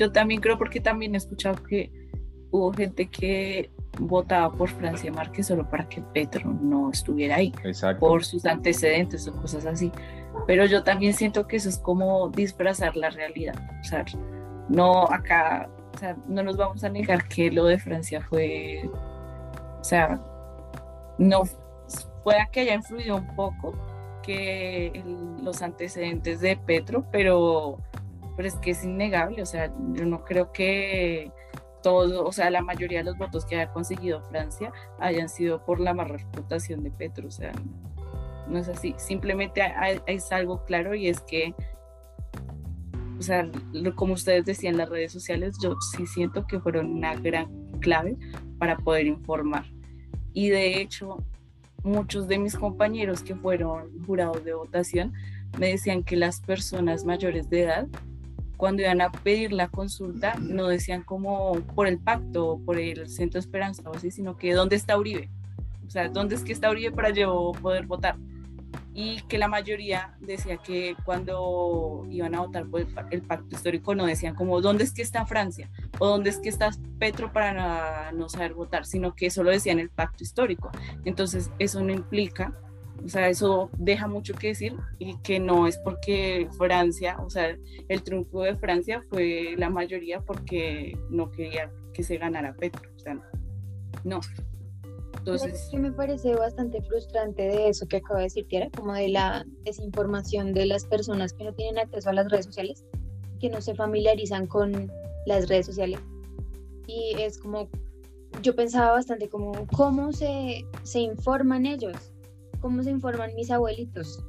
Yo 0.00 0.10
también 0.10 0.40
creo 0.40 0.56
porque 0.56 0.80
también 0.80 1.14
he 1.14 1.18
escuchado 1.18 1.62
que 1.62 1.92
hubo 2.50 2.72
gente 2.72 3.06
que 3.06 3.70
votaba 3.98 4.50
por 4.50 4.70
Francia 4.70 5.12
Márquez 5.12 5.48
solo 5.48 5.68
para 5.68 5.86
que 5.90 6.00
Petro 6.00 6.50
no 6.50 6.90
estuviera 6.90 7.36
ahí, 7.36 7.52
Exacto. 7.64 8.00
por 8.00 8.24
sus 8.24 8.46
antecedentes 8.46 9.28
o 9.28 9.34
cosas 9.34 9.66
así. 9.66 9.92
Pero 10.46 10.64
yo 10.64 10.82
también 10.84 11.12
siento 11.12 11.46
que 11.46 11.56
eso 11.56 11.68
es 11.68 11.76
como 11.76 12.30
disfrazar 12.30 12.96
la 12.96 13.10
realidad. 13.10 13.56
O 13.78 13.84
sea, 13.84 14.06
no 14.70 15.04
acá, 15.04 15.68
o 15.94 15.98
sea, 15.98 16.16
no 16.26 16.42
nos 16.42 16.56
vamos 16.56 16.82
a 16.82 16.88
negar 16.88 17.28
que 17.28 17.50
lo 17.50 17.66
de 17.66 17.78
Francia 17.78 18.22
fue, 18.22 18.88
o 19.80 19.84
sea, 19.84 20.18
no, 21.18 21.42
pueda 22.24 22.46
que 22.50 22.60
haya 22.60 22.72
influido 22.72 23.16
un 23.16 23.36
poco 23.36 23.74
que 24.22 25.04
los 25.42 25.60
antecedentes 25.60 26.40
de 26.40 26.56
Petro, 26.56 27.04
pero, 27.12 27.76
pero 28.36 28.48
es 28.48 28.56
que 28.56 28.70
es 28.70 28.84
innegable, 28.84 29.42
o 29.42 29.46
sea, 29.46 29.72
yo 29.92 30.06
no 30.06 30.24
creo 30.24 30.52
que 30.52 31.30
todo, 31.82 32.26
o 32.26 32.32
sea, 32.32 32.50
la 32.50 32.62
mayoría 32.62 32.98
de 32.98 33.04
los 33.04 33.18
votos 33.18 33.44
que 33.46 33.56
haya 33.56 33.72
conseguido 33.72 34.22
Francia 34.22 34.72
hayan 34.98 35.28
sido 35.28 35.64
por 35.64 35.80
la 35.80 35.94
mala 35.94 36.16
reputación 36.16 36.82
de 36.82 36.90
Petro, 36.90 37.28
o 37.28 37.30
sea, 37.30 37.52
no 38.48 38.58
es 38.58 38.68
así, 38.68 38.94
simplemente 38.98 39.62
es 40.06 40.32
algo 40.32 40.64
claro 40.64 40.94
y 40.94 41.08
es 41.08 41.20
que, 41.20 41.54
o 43.18 43.22
sea, 43.22 43.48
como 43.94 44.14
ustedes 44.14 44.44
decían, 44.44 44.76
las 44.76 44.88
redes 44.88 45.12
sociales, 45.12 45.56
yo 45.62 45.76
sí 45.96 46.06
siento 46.06 46.46
que 46.46 46.58
fueron 46.60 46.90
una 46.92 47.14
gran 47.14 47.48
clave 47.80 48.16
para 48.58 48.76
poder 48.76 49.06
informar. 49.06 49.64
Y 50.32 50.48
de 50.48 50.80
hecho, 50.80 51.18
muchos 51.82 52.28
de 52.28 52.38
mis 52.38 52.56
compañeros 52.56 53.22
que 53.22 53.34
fueron 53.34 54.04
jurados 54.06 54.44
de 54.44 54.54
votación 54.54 55.12
me 55.58 55.68
decían 55.68 56.04
que 56.04 56.16
las 56.16 56.40
personas 56.40 57.04
mayores 57.04 57.50
de 57.50 57.62
edad, 57.62 57.88
cuando 58.60 58.82
iban 58.82 59.00
a 59.00 59.10
pedir 59.10 59.54
la 59.54 59.68
consulta, 59.68 60.34
no 60.38 60.68
decían 60.68 61.02
como 61.02 61.54
por 61.74 61.86
el 61.86 61.98
pacto 61.98 62.46
o 62.46 62.60
por 62.60 62.78
el 62.78 63.08
Centro 63.08 63.40
Esperanza 63.40 63.82
o 63.88 63.96
así, 63.96 64.10
sino 64.10 64.36
que 64.36 64.52
¿dónde 64.52 64.76
está 64.76 64.98
Uribe? 64.98 65.30
O 65.86 65.88
sea, 65.88 66.10
¿dónde 66.10 66.34
es 66.34 66.44
que 66.44 66.52
está 66.52 66.70
Uribe 66.70 66.92
para 66.92 67.08
yo 67.08 67.52
poder 67.62 67.86
votar? 67.86 68.16
y 68.92 69.22
que 69.22 69.38
la 69.38 69.48
mayoría 69.48 70.14
decía 70.20 70.58
que 70.58 70.94
cuando 71.04 72.04
iban 72.10 72.34
a 72.34 72.40
votar 72.40 72.66
por 72.66 72.86
el, 73.10 73.22
pacto 73.22 73.54
histórico 73.54 73.94
no 73.94 74.04
decían 74.04 74.34
como 74.34 74.60
dónde 74.60 74.84
es 74.84 74.92
que 74.92 75.02
está 75.02 75.24
Francia 75.26 75.70
o 75.98 76.08
dónde 76.08 76.30
es 76.30 76.38
que 76.38 76.48
está 76.48 76.70
Petro 76.98 77.32
para 77.32 78.12
no, 78.12 78.28
saber 78.28 78.52
votar, 78.54 78.84
sino 78.84 79.14
que 79.14 79.30
solo 79.30 79.50
decían 79.50 79.78
el 79.78 79.90
pacto 79.90 80.22
histórico. 80.22 80.70
Entonces 81.04 81.50
eso 81.58 81.82
no 81.82 81.92
implica, 81.92 82.52
o 83.04 83.08
sea, 83.08 83.28
eso 83.28 83.70
deja 83.78 84.06
mucho 84.06 84.34
que 84.34 84.48
decir 84.48 84.76
y 84.98 85.16
que 85.18 85.40
no 85.40 85.66
es 85.66 85.78
porque 85.78 86.48
Francia, 86.58 87.16
o 87.24 87.30
sea, 87.30 87.56
el 87.88 88.02
triunfo 88.02 88.42
de 88.42 88.56
Francia 88.56 89.02
fue 89.08 89.54
la 89.56 89.70
mayoría 89.70 90.20
porque 90.20 90.96
no 91.08 91.30
quería 91.30 91.70
que 91.92 92.02
se 92.02 92.18
ganara 92.18 92.54
Petro, 92.54 92.82
o 92.94 92.98
sea, 92.98 93.18
no. 94.04 94.20
Entonces, 95.18 95.68
que 95.70 95.78
me 95.78 95.92
parece 95.92 96.34
bastante 96.34 96.80
frustrante 96.82 97.42
de 97.42 97.68
eso 97.68 97.86
que 97.86 97.98
acaba 97.98 98.20
de 98.20 98.24
decir 98.24 98.46
Tiara, 98.48 98.70
como 98.70 98.94
de 98.94 99.08
la 99.08 99.44
desinformación 99.64 100.54
de 100.54 100.66
las 100.66 100.84
personas 100.84 101.32
que 101.34 101.44
no 101.44 101.52
tienen 101.52 101.78
acceso 101.78 102.10
a 102.10 102.12
las 102.12 102.30
redes 102.30 102.46
sociales, 102.46 102.84
que 103.38 103.50
no 103.50 103.60
se 103.60 103.74
familiarizan 103.74 104.46
con 104.46 104.90
las 105.26 105.48
redes 105.48 105.66
sociales. 105.66 106.00
Y 106.86 107.14
es 107.18 107.38
como, 107.38 107.68
yo 108.42 108.54
pensaba 108.56 108.92
bastante 108.92 109.28
como, 109.28 109.52
¿cómo 109.76 110.12
se, 110.12 110.64
se 110.84 111.00
informan 111.00 111.66
ellos? 111.66 112.09
¿Cómo 112.60 112.82
se 112.82 112.90
informan 112.90 113.34
mis 113.34 113.50
abuelitos? 113.50 114.22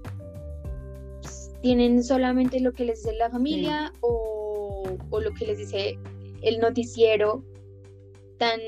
¿Tienen 1.61 2.03
solamente 2.03 2.59
lo 2.59 2.73
que 2.73 2.85
les 2.85 3.03
dice 3.03 3.15
la 3.17 3.29
familia 3.29 3.93
o, 4.01 4.83
o 5.09 5.19
lo 5.19 5.31
que 5.33 5.45
les 5.47 5.57
dice 5.57 5.99
el 6.41 6.59
noticiero 6.59 7.43
tan 8.37 8.59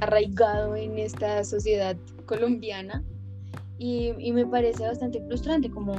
arraigado 0.00 0.76
en 0.76 0.98
esta 0.98 1.42
sociedad 1.44 1.96
colombiana 2.26 3.04
y, 3.78 4.12
me 4.32 4.46
parece 4.46 4.86
bastante 4.86 5.22
frustrante 5.22 5.70
como 5.70 5.94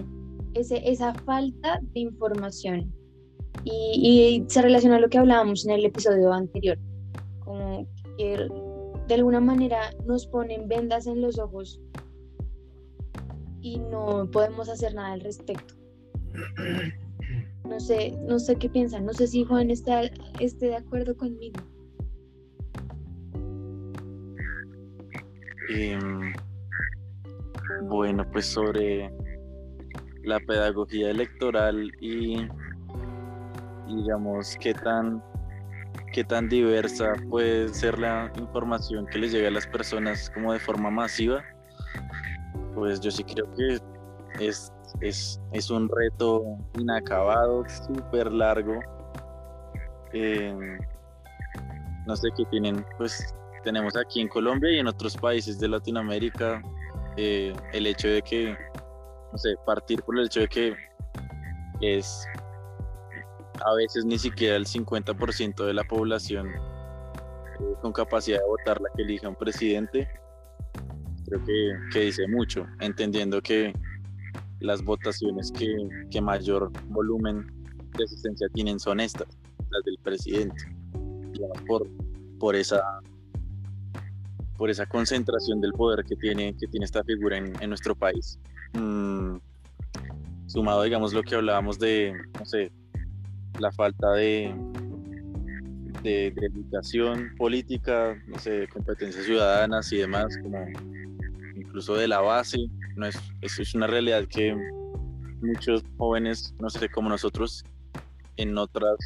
ese, 0.53 0.81
esa 0.87 1.13
falta 1.13 1.79
de 1.93 2.01
información. 2.01 2.93
Y, 3.63 4.43
se 4.47 4.61
relaciona 4.61 4.97
a 4.97 4.99
lo 4.99 5.09
que 5.09 5.17
hablábamos 5.17 5.65
en 5.65 5.71
el 5.71 5.85
episodio 5.85 6.31
anterior, 6.31 6.77
como 7.43 7.87
que 8.17 8.47
de 9.07 9.13
alguna 9.15 9.39
manera 9.39 9.93
nos 10.05 10.27
ponen 10.27 10.67
vendas 10.67 11.07
en 11.07 11.21
los 11.21 11.39
ojos 11.39 11.81
y 13.61 13.77
no 13.79 14.29
podemos 14.31 14.69
hacer 14.69 14.93
nada 14.93 15.13
al 15.13 15.21
respecto. 15.21 15.75
No 17.63 17.79
sé, 17.79 18.11
no 18.27 18.37
sé 18.37 18.57
qué 18.57 18.67
piensan, 18.67 19.05
no 19.05 19.13
sé 19.13 19.27
si 19.27 19.45
Juan 19.45 19.71
está, 19.71 20.01
esté 20.41 20.65
de 20.65 20.75
acuerdo 20.75 21.15
conmigo. 21.15 21.57
Em, 25.69 26.33
bueno, 27.83 28.29
pues 28.29 28.47
sobre 28.47 29.09
la 30.23 30.39
pedagogía 30.41 31.11
electoral 31.11 31.91
y 32.01 32.45
digamos 33.87 34.57
qué 34.59 34.73
tan 34.73 35.23
qué 36.11 36.23
tan 36.23 36.49
diversa 36.49 37.13
puede 37.29 37.69
ser 37.69 37.99
la 37.99 38.31
información 38.37 39.05
que 39.07 39.19
les 39.19 39.31
llega 39.31 39.47
a 39.47 39.51
las 39.51 39.67
personas 39.67 40.29
como 40.29 40.51
de 40.51 40.59
forma 40.59 40.89
masiva, 40.91 41.43
pues 42.75 42.99
yo 43.01 43.11
sí 43.11 43.23
creo 43.23 43.45
que 43.55 43.79
es, 44.39 44.71
es, 45.01 45.39
es 45.51 45.69
un 45.69 45.89
reto 45.89 46.43
inacabado, 46.77 47.63
súper 47.87 48.31
largo. 48.31 48.79
Em, 50.13 50.77
no 52.05 52.15
sé 52.15 52.29
qué 52.35 52.43
tienen 52.45 52.85
pues 52.97 53.33
tenemos 53.63 53.95
aquí 53.95 54.21
en 54.21 54.27
Colombia 54.27 54.71
y 54.71 54.79
en 54.79 54.87
otros 54.87 55.15
países 55.15 55.59
de 55.59 55.67
Latinoamérica 55.67 56.61
eh, 57.17 57.53
el 57.73 57.87
hecho 57.87 58.07
de 58.07 58.21
que, 58.21 58.57
no 59.31 59.37
sé, 59.37 59.55
partir 59.65 60.01
por 60.03 60.17
el 60.17 60.25
hecho 60.25 60.41
de 60.41 60.47
que 60.47 60.75
es 61.81 62.25
a 63.63 63.73
veces 63.75 64.05
ni 64.05 64.17
siquiera 64.17 64.55
el 64.55 64.65
50% 64.65 65.65
de 65.65 65.73
la 65.73 65.83
población 65.83 66.49
eh, 66.49 67.73
con 67.81 67.91
capacidad 67.91 68.39
de 68.39 68.45
votar 68.45 68.81
la 68.81 68.89
que 68.95 69.03
elija 69.03 69.29
un 69.29 69.35
presidente, 69.35 70.09
creo 71.31 71.45
que, 71.45 71.89
que 71.91 71.99
dice 72.01 72.27
mucho, 72.27 72.67
entendiendo 72.79 73.41
que 73.41 73.73
las 74.59 74.83
votaciones 74.83 75.51
que, 75.51 75.73
que 76.09 76.21
mayor 76.21 76.71
volumen 76.89 77.47
de 77.97 78.03
asistencia 78.03 78.47
tienen 78.53 78.79
son 78.79 78.99
estas, 78.99 79.27
las 79.69 79.83
del 79.85 79.97
presidente, 80.03 80.65
por, 81.67 81.87
por 82.39 82.55
esa 82.55 82.83
por 84.57 84.69
esa 84.69 84.85
concentración 84.85 85.59
del 85.59 85.73
poder 85.73 86.05
que 86.05 86.15
tiene, 86.15 86.55
que 86.55 86.67
tiene 86.67 86.85
esta 86.85 87.03
figura 87.03 87.35
en, 87.35 87.67
nuestro 87.67 87.95
país. 87.95 88.37
Mm, 88.73 89.37
sumado, 90.45 90.83
digamos, 90.83 91.13
lo 91.13 91.23
que 91.23 91.33
hablábamos 91.33 91.79
de, 91.79 92.13
no 92.37 92.45
sé, 92.45 92.71
la 93.57 93.71
falta 93.71 94.11
de, 94.11 94.53
de, 96.03 96.27
educación 96.27 97.31
política, 97.37 98.15
no 98.27 98.37
sé, 98.37 98.67
competencias 98.67 99.25
ciudadanas 99.25 99.91
y 99.93 99.97
demás, 99.97 100.37
como 100.43 100.63
incluso 101.71 101.95
de 101.95 102.05
la 102.05 102.19
base, 102.19 102.57
no 102.97 103.07
es, 103.07 103.17
es 103.41 103.73
una 103.73 103.87
realidad 103.87 104.27
que 104.27 104.53
muchos 105.41 105.81
jóvenes, 105.97 106.53
no 106.59 106.69
sé, 106.69 106.89
como 106.89 107.07
nosotros, 107.07 107.63
en 108.35 108.57
otros 108.57 108.99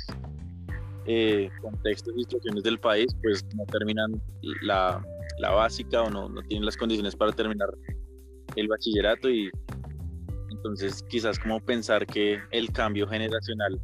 eh, 1.05 1.47
contextos 1.61 2.11
y 2.17 2.23
situaciones 2.23 2.63
del 2.63 2.79
país, 2.79 3.05
pues 3.21 3.45
no 3.55 3.65
terminan 3.65 4.19
la, 4.63 5.05
la 5.37 5.51
básica 5.51 6.01
o 6.01 6.09
no, 6.09 6.27
no 6.27 6.41
tienen 6.41 6.65
las 6.65 6.75
condiciones 6.75 7.15
para 7.15 7.31
terminar 7.31 7.69
el 8.55 8.67
bachillerato 8.67 9.29
y 9.29 9.51
entonces 10.49 11.03
quizás 11.07 11.37
como 11.37 11.59
pensar 11.59 12.07
que 12.07 12.39
el 12.49 12.71
cambio 12.71 13.07
generacional 13.07 13.79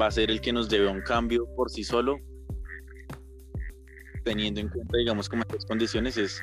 va 0.00 0.06
a 0.06 0.10
ser 0.12 0.30
el 0.30 0.40
que 0.40 0.52
nos 0.52 0.68
lleve 0.68 0.88
a 0.88 0.92
un 0.92 1.00
cambio 1.00 1.46
por 1.56 1.68
sí 1.68 1.82
solo, 1.82 2.20
teniendo 4.22 4.60
en 4.60 4.68
cuenta, 4.68 4.98
digamos, 4.98 5.28
como 5.28 5.42
estas 5.42 5.64
condiciones, 5.66 6.16
es, 6.16 6.40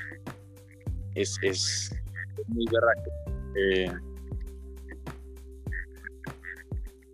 es, 1.16 1.38
es 1.42 1.92
muy 2.48 2.66
berraco. 2.72 3.12
Eh, 3.56 3.92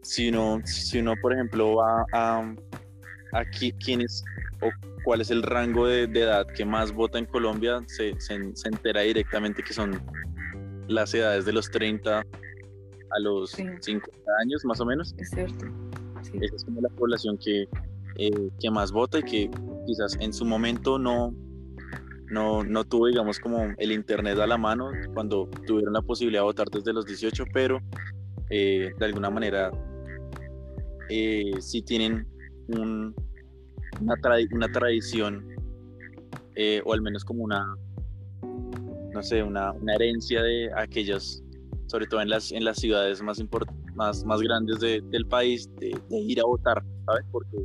si 0.02 0.30
uno, 0.30 0.62
si 0.66 1.00
uno, 1.00 1.14
por 1.22 1.34
ejemplo, 1.34 1.76
va 1.76 2.06
a, 2.14 2.56
aquí, 3.34 3.72
quién 3.74 4.02
es 4.02 4.24
o 4.62 4.70
cuál 5.04 5.22
es 5.22 5.32
el 5.32 5.44
rango 5.44 5.88
de, 5.88 6.04
edad 6.04 6.48
que 6.48 6.66
más 6.66 6.92
vota 6.92 7.20
en 7.20 7.26
Colombia, 7.26 7.82
se, 7.88 8.20
se, 8.20 8.36
entera 8.66 9.02
directamente 9.02 9.64
que 9.64 9.74
son 9.74 10.02
las 10.88 11.14
edades 11.14 11.46
de 11.46 11.54
los 11.54 11.70
30 11.70 12.20
a 12.20 13.20
los 13.22 13.52
50 13.52 14.10
años, 14.42 14.66
más 14.66 14.80
o 14.82 14.86
menos. 14.86 15.14
Es 15.18 15.30
cierto. 15.30 15.66
Esa 16.42 16.56
es 16.56 16.64
como 16.64 16.82
la 16.82 16.90
población 16.90 17.38
que, 17.38 17.68
eh, 18.18 18.50
que 18.60 18.72
más 18.72 18.92
vota 18.92 19.20
y 19.20 19.24
que 19.24 19.52
quizás 19.86 20.18
en 20.20 20.34
su 20.34 20.46
momento 20.46 21.00
no, 21.00 21.34
no, 22.30 22.64
no 22.64 22.84
tuvo, 22.84 23.08
digamos, 23.08 23.40
como 23.40 23.74
el 23.78 23.92
internet 23.92 24.38
a 24.40 24.48
la 24.48 24.58
mano 24.58 24.92
cuando 25.14 25.50
tuvieron 25.66 25.94
la 25.94 26.02
posibilidad 26.02 26.42
de 26.42 26.46
votar 26.46 26.68
desde 26.70 26.94
los 26.94 27.06
18, 27.06 27.46
pero 27.54 27.80
eh, 28.50 28.92
de 28.98 29.06
alguna 29.06 29.30
manera 29.30 29.72
eh, 31.10 31.52
sí 31.60 31.82
tienen 31.82 32.28
un, 32.68 33.16
una, 34.02 34.16
una, 34.52 34.72
tradición 34.72 35.46
o 36.84 36.94
al 36.94 37.02
menos 37.02 37.24
como 37.24 37.44
una, 37.44 37.66
no 39.14 39.24
sé, 39.24 39.42
una, 39.42 39.72
una 39.72 39.96
herencia 39.96 40.44
de 40.44 40.70
aquellos, 40.76 41.42
sobre 41.88 42.06
todo 42.06 42.22
en 42.22 42.30
las, 42.30 42.52
en 42.52 42.66
las 42.66 42.78
ciudades 42.80 43.22
más 43.22 43.40
más, 43.96 44.24
más 44.26 44.42
grandes 44.42 44.80
de, 44.80 45.02
del 45.10 45.26
país 45.26 45.70
de, 45.76 45.92
ir 46.10 46.40
a 46.40 46.46
votar, 46.46 46.84
¿sabes? 47.06 47.26
Porque 47.32 47.58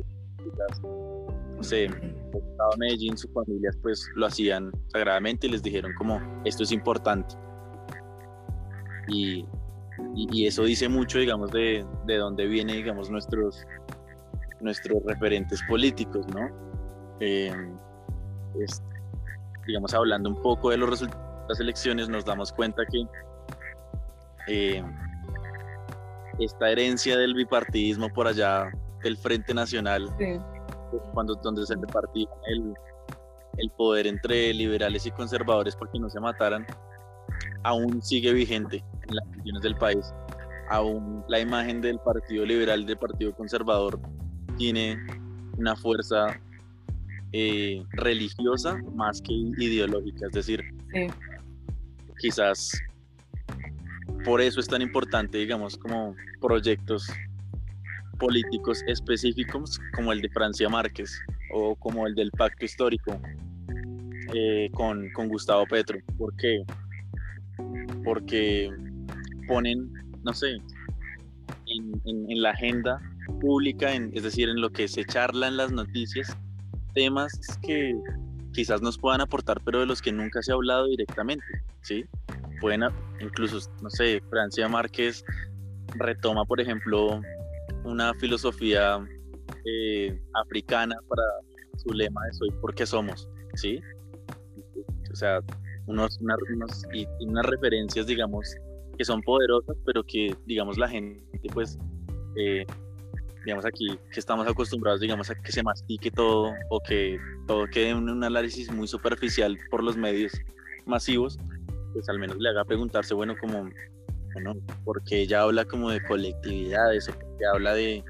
sé, 1.65 1.85
estaba 1.85 2.69
Medellín, 2.77 3.17
sus 3.17 3.31
familias 3.33 3.77
pues 3.81 4.09
lo 4.15 4.25
hacían 4.25 4.71
sagradamente 4.87 5.47
y 5.47 5.51
les 5.51 5.61
dijeron 5.61 5.91
como 5.97 6.21
esto 6.45 6.63
es 6.63 6.71
importante. 6.71 7.35
Y, 9.07 9.45
y, 10.15 10.47
eso 10.47 10.63
dice 10.63 10.89
mucho, 10.89 11.19
digamos, 11.19 11.51
de, 11.51 11.85
de 12.05 12.17
dónde 12.17 12.47
vienen, 12.47 12.77
digamos, 12.77 13.09
nuestros, 13.09 13.65
nuestros 14.61 15.03
referentes 15.03 15.61
políticos, 15.69 16.25
¿no? 16.33 16.49
Este, 17.19 18.83
digamos, 19.67 19.93
hablando 19.93 20.29
un 20.29 20.41
poco 20.41 20.69
de 20.69 20.77
los 20.77 20.89
resultados 20.89 21.23
de 21.41 21.49
las 21.49 21.59
elecciones, 21.59 22.09
nos 22.09 22.25
damos 22.25 22.51
cuenta 22.51 22.83
que 22.85 23.05
eh, 24.47 24.83
esta 26.39 26.69
herencia 26.69 27.17
del 27.17 27.33
bipartidismo 27.33 28.09
por 28.09 28.27
allá 28.27 28.71
del 29.03 29.17
Frente 29.17 29.53
Nacional, 29.53 30.09
cuando 31.13 31.35
donde 31.35 31.65
se 31.65 31.75
repartía 31.75 32.27
el, 32.47 32.73
el 33.57 33.69
poder 33.71 34.07
entre 34.07 34.53
liberales 34.53 35.05
y 35.05 35.11
conservadores 35.11 35.75
porque 35.75 35.99
no 35.99 36.09
se 36.09 36.19
mataran, 36.19 36.65
aún 37.63 38.01
sigue 38.01 38.33
vigente 38.33 38.83
en 39.07 39.15
las 39.15 39.27
regiones 39.31 39.61
del 39.61 39.75
país. 39.75 40.13
Aún 40.69 41.23
la 41.27 41.39
imagen 41.39 41.81
del 41.81 41.99
Partido 41.99 42.45
Liberal 42.45 42.81
y 42.81 42.85
del 42.85 42.97
Partido 42.97 43.33
Conservador 43.35 43.99
tiene 44.57 44.97
una 45.57 45.75
fuerza 45.75 46.39
eh, 47.31 47.83
religiosa 47.91 48.77
más 48.93 49.21
que 49.21 49.33
ideológica, 49.33 50.27
es 50.27 50.31
decir, 50.31 50.63
quizás 52.19 52.71
por 54.23 54.41
eso 54.41 54.59
es 54.59 54.67
tan 54.67 54.81
importante, 54.81 55.37
digamos, 55.37 55.77
como 55.77 56.15
proyectos 56.41 57.07
políticos 58.17 58.83
específicos 58.87 59.79
como 59.95 60.11
el 60.11 60.21
de 60.21 60.29
Francia 60.29 60.69
Márquez 60.69 61.19
o 61.53 61.75
como 61.75 62.07
el 62.07 62.15
del 62.15 62.31
pacto 62.31 62.65
histórico 62.65 63.19
eh, 64.33 64.69
con, 64.73 65.09
con, 65.11 65.27
Gustavo 65.27 65.65
Petro. 65.65 65.99
¿Por 66.17 66.35
qué? 66.35 66.63
Porque 68.03 68.69
ponen, 69.47 69.91
no 70.23 70.33
sé, 70.33 70.57
en, 71.67 72.41
la 72.41 72.51
agenda 72.51 73.01
pública, 73.39 73.93
es 73.93 74.23
decir, 74.23 74.49
en 74.49 74.61
lo 74.61 74.69
que 74.71 74.87
se 74.87 75.05
charla 75.05 75.47
en 75.47 75.57
las 75.57 75.71
noticias, 75.71 76.35
temas 76.93 77.31
que 77.61 77.95
quizás 78.53 78.81
nos 78.81 78.97
puedan 78.97 79.21
aportar, 79.21 79.61
pero 79.63 79.79
de 79.79 79.85
los 79.85 80.01
que 80.01 80.11
nunca 80.11 80.41
se 80.41 80.51
ha 80.51 80.55
hablado 80.55 80.87
directamente, 80.87 81.45
¿sí? 81.81 82.05
pueden, 82.59 82.83
incluso, 83.19 83.59
no 83.81 83.89
sé, 83.89 84.21
Francia 84.29 84.67
Márquez 84.67 85.23
retoma, 85.95 86.45
por 86.45 86.59
ejemplo, 86.59 87.21
una 87.85 88.13
filosofía 88.15 88.99
eh, 89.65 90.19
africana 90.33 90.95
para 91.07 91.23
su 91.77 91.93
lema 91.93 92.25
de 92.25 92.33
soy 92.33 92.49
porque 92.61 92.85
somos, 92.85 93.29
¿sí? 93.55 93.79
O 95.11 95.15
sea, 95.15 95.39
unos, 95.87 96.19
y, 96.93 97.07
unas 97.21 97.45
referencias, 97.45 98.07
digamos, 98.07 98.55
que 98.97 99.05
son 99.05 99.21
poderosas, 99.21 99.75
pero 99.85 100.03
que, 100.03 100.35
digamos, 100.45 100.77
la 100.77 100.89
gente, 100.89 101.23
pues, 101.53 101.77
eh, 102.35 102.65
digamos 103.45 103.65
aquí, 103.65 103.97
que 104.11 104.19
estamos 104.19 104.47
acostumbrados, 104.47 104.99
digamos, 104.99 105.29
a 105.29 105.35
que 105.35 105.51
se 105.51 105.63
mastique 105.63 106.09
todo 106.11 106.53
o 106.69 106.79
que 106.81 107.19
todo 107.47 107.67
quede 107.67 107.89
en 107.89 108.09
un 108.09 108.23
análisis 108.23 108.71
muy 108.71 108.87
superficial 108.87 109.57
por 109.69 109.83
los 109.83 109.95
medios 109.95 110.33
masivos, 110.85 111.37
pues 111.93 112.09
al 112.09 112.19
menos 112.19 112.37
le 112.37 112.49
haga 112.49 112.65
preguntarse, 112.65 113.13
bueno, 113.13 113.35
como, 113.39 113.69
porque 114.83 115.21
ella 115.21 115.41
habla 115.41 115.65
como 115.65 115.89
de 115.91 116.01
colectividades 116.03 117.05
porque 117.05 117.45
habla 117.53 117.73
de, 117.73 118.03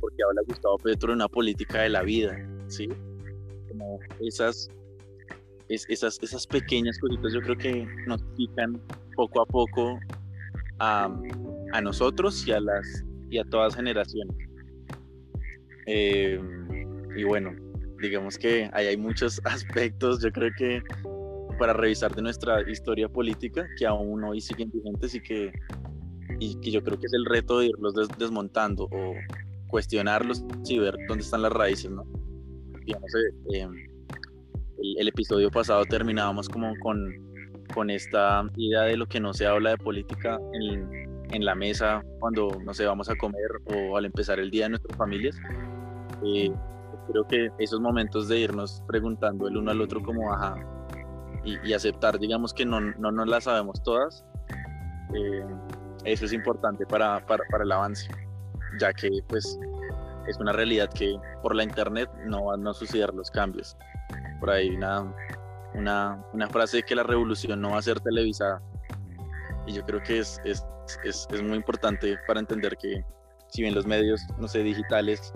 porque 0.00 0.22
habla 0.22 0.42
Gustavo 0.46 0.78
Petro 0.78 1.08
de 1.08 1.16
una 1.16 1.28
política 1.28 1.82
de 1.82 1.90
la 1.90 2.02
vida, 2.02 2.36
¿sí? 2.68 2.88
Como 3.68 3.98
esas, 4.20 4.70
esas, 5.68 6.18
esas 6.22 6.46
pequeñas 6.46 6.98
cositas 6.98 7.32
yo 7.32 7.40
creo 7.42 7.56
que 7.56 7.86
nos 8.06 8.22
pican 8.36 8.80
poco 9.14 9.40
a 9.42 9.46
poco 9.46 9.98
a, 10.78 11.10
a 11.72 11.80
nosotros 11.80 12.46
y 12.46 12.52
a 12.52 12.60
las 12.60 13.04
y 13.30 13.38
a 13.38 13.44
todas 13.44 13.74
generaciones. 13.74 14.36
Eh, 15.86 16.40
y 17.16 17.24
bueno, 17.24 17.54
digamos 18.00 18.38
que 18.38 18.68
ahí 18.72 18.86
hay 18.86 18.96
muchos 18.96 19.40
aspectos, 19.44 20.22
yo 20.22 20.30
creo 20.32 20.50
que 20.56 20.82
para 21.56 21.72
revisar 21.72 22.14
de 22.14 22.22
nuestra 22.22 22.68
historia 22.70 23.08
política 23.08 23.66
que 23.78 23.86
aún 23.86 24.22
hoy 24.24 24.40
siguen 24.40 24.70
vigentes 24.70 25.14
y 25.14 25.20
que, 25.20 25.52
y 26.38 26.58
que 26.60 26.70
yo 26.70 26.82
creo 26.82 26.98
que 26.98 27.06
es 27.06 27.12
el 27.12 27.24
reto 27.24 27.58
de 27.58 27.66
irlos 27.66 27.94
desmontando 28.18 28.84
o 28.84 29.14
cuestionarlos 29.68 30.44
y 30.64 30.78
ver 30.78 30.96
dónde 31.08 31.24
están 31.24 31.42
las 31.42 31.52
raíces, 31.52 31.90
¿no? 31.90 32.04
Digamos, 32.84 33.10
eh, 33.14 33.60
em, 33.60 33.72
el, 34.98 35.08
episodio 35.08 35.50
pasado 35.50 35.84
terminábamos 35.84 36.48
como 36.48 36.72
con, 36.80 37.12
con 37.74 37.90
esta 37.90 38.48
idea 38.56 38.82
de 38.82 38.96
lo 38.96 39.06
que 39.06 39.18
no 39.18 39.34
se 39.34 39.46
habla 39.46 39.70
de 39.70 39.78
política 39.78 40.38
en, 40.52 41.06
en 41.32 41.44
la 41.44 41.54
mesa 41.54 42.04
cuando, 42.20 42.48
no 42.64 42.74
sé, 42.74 42.84
vamos 42.86 43.08
a 43.08 43.16
comer 43.16 43.48
o 43.66 43.96
al 43.96 44.04
empezar 44.04 44.38
el 44.38 44.50
día 44.50 44.64
de 44.64 44.70
nuestras 44.70 44.96
familias. 44.96 45.36
Eh, 46.24 46.52
creo 47.10 47.26
que 47.26 47.50
esos 47.58 47.80
momentos 47.80 48.28
de 48.28 48.40
irnos 48.40 48.82
preguntando 48.86 49.48
el 49.48 49.56
uno 49.56 49.70
al 49.70 49.80
otro 49.80 50.02
como, 50.02 50.32
ajá, 50.32 50.54
y, 51.46 51.72
aceptar, 51.72 52.18
digamos 52.18 52.52
que 52.52 52.66
no, 52.66 52.80
no 52.80 53.12
nos 53.12 53.28
las 53.28 53.44
sabemos 53.44 53.82
todas, 53.82 54.24
eh, 55.14 55.44
eso 56.04 56.24
es 56.24 56.32
importante 56.32 56.84
para, 56.86 57.24
para, 57.24 57.44
para, 57.50 57.64
el 57.64 57.72
avance, 57.72 58.08
ya 58.80 58.92
que 58.92 59.08
pues 59.28 59.58
es 60.26 60.36
una 60.38 60.52
realidad 60.52 60.90
que 60.92 61.16
por 61.42 61.54
la 61.54 61.62
internet 61.62 62.10
no 62.24 62.46
van 62.46 62.66
a 62.66 62.74
suceder 62.74 63.14
los 63.14 63.30
cambios. 63.30 63.76
Por 64.40 64.50
ahí 64.50 64.70
una, 64.70 65.14
una, 65.74 66.24
una 66.32 66.48
frase 66.48 66.78
de 66.78 66.82
que 66.82 66.94
la 66.94 67.04
revolución 67.04 67.60
no 67.60 67.70
va 67.70 67.78
a 67.78 67.82
ser 67.82 68.00
televisada. 68.00 68.60
Y 69.66 69.74
yo 69.74 69.84
creo 69.84 70.02
que 70.02 70.18
es, 70.18 70.40
es, 70.44 70.64
es, 71.04 71.26
es 71.32 71.42
muy 71.42 71.56
importante 71.56 72.18
para 72.26 72.40
entender 72.40 72.76
que 72.76 73.04
si 73.48 73.62
bien 73.62 73.74
los 73.74 73.86
medios, 73.86 74.20
no 74.38 74.48
sé, 74.48 74.62
digitales 74.62 75.32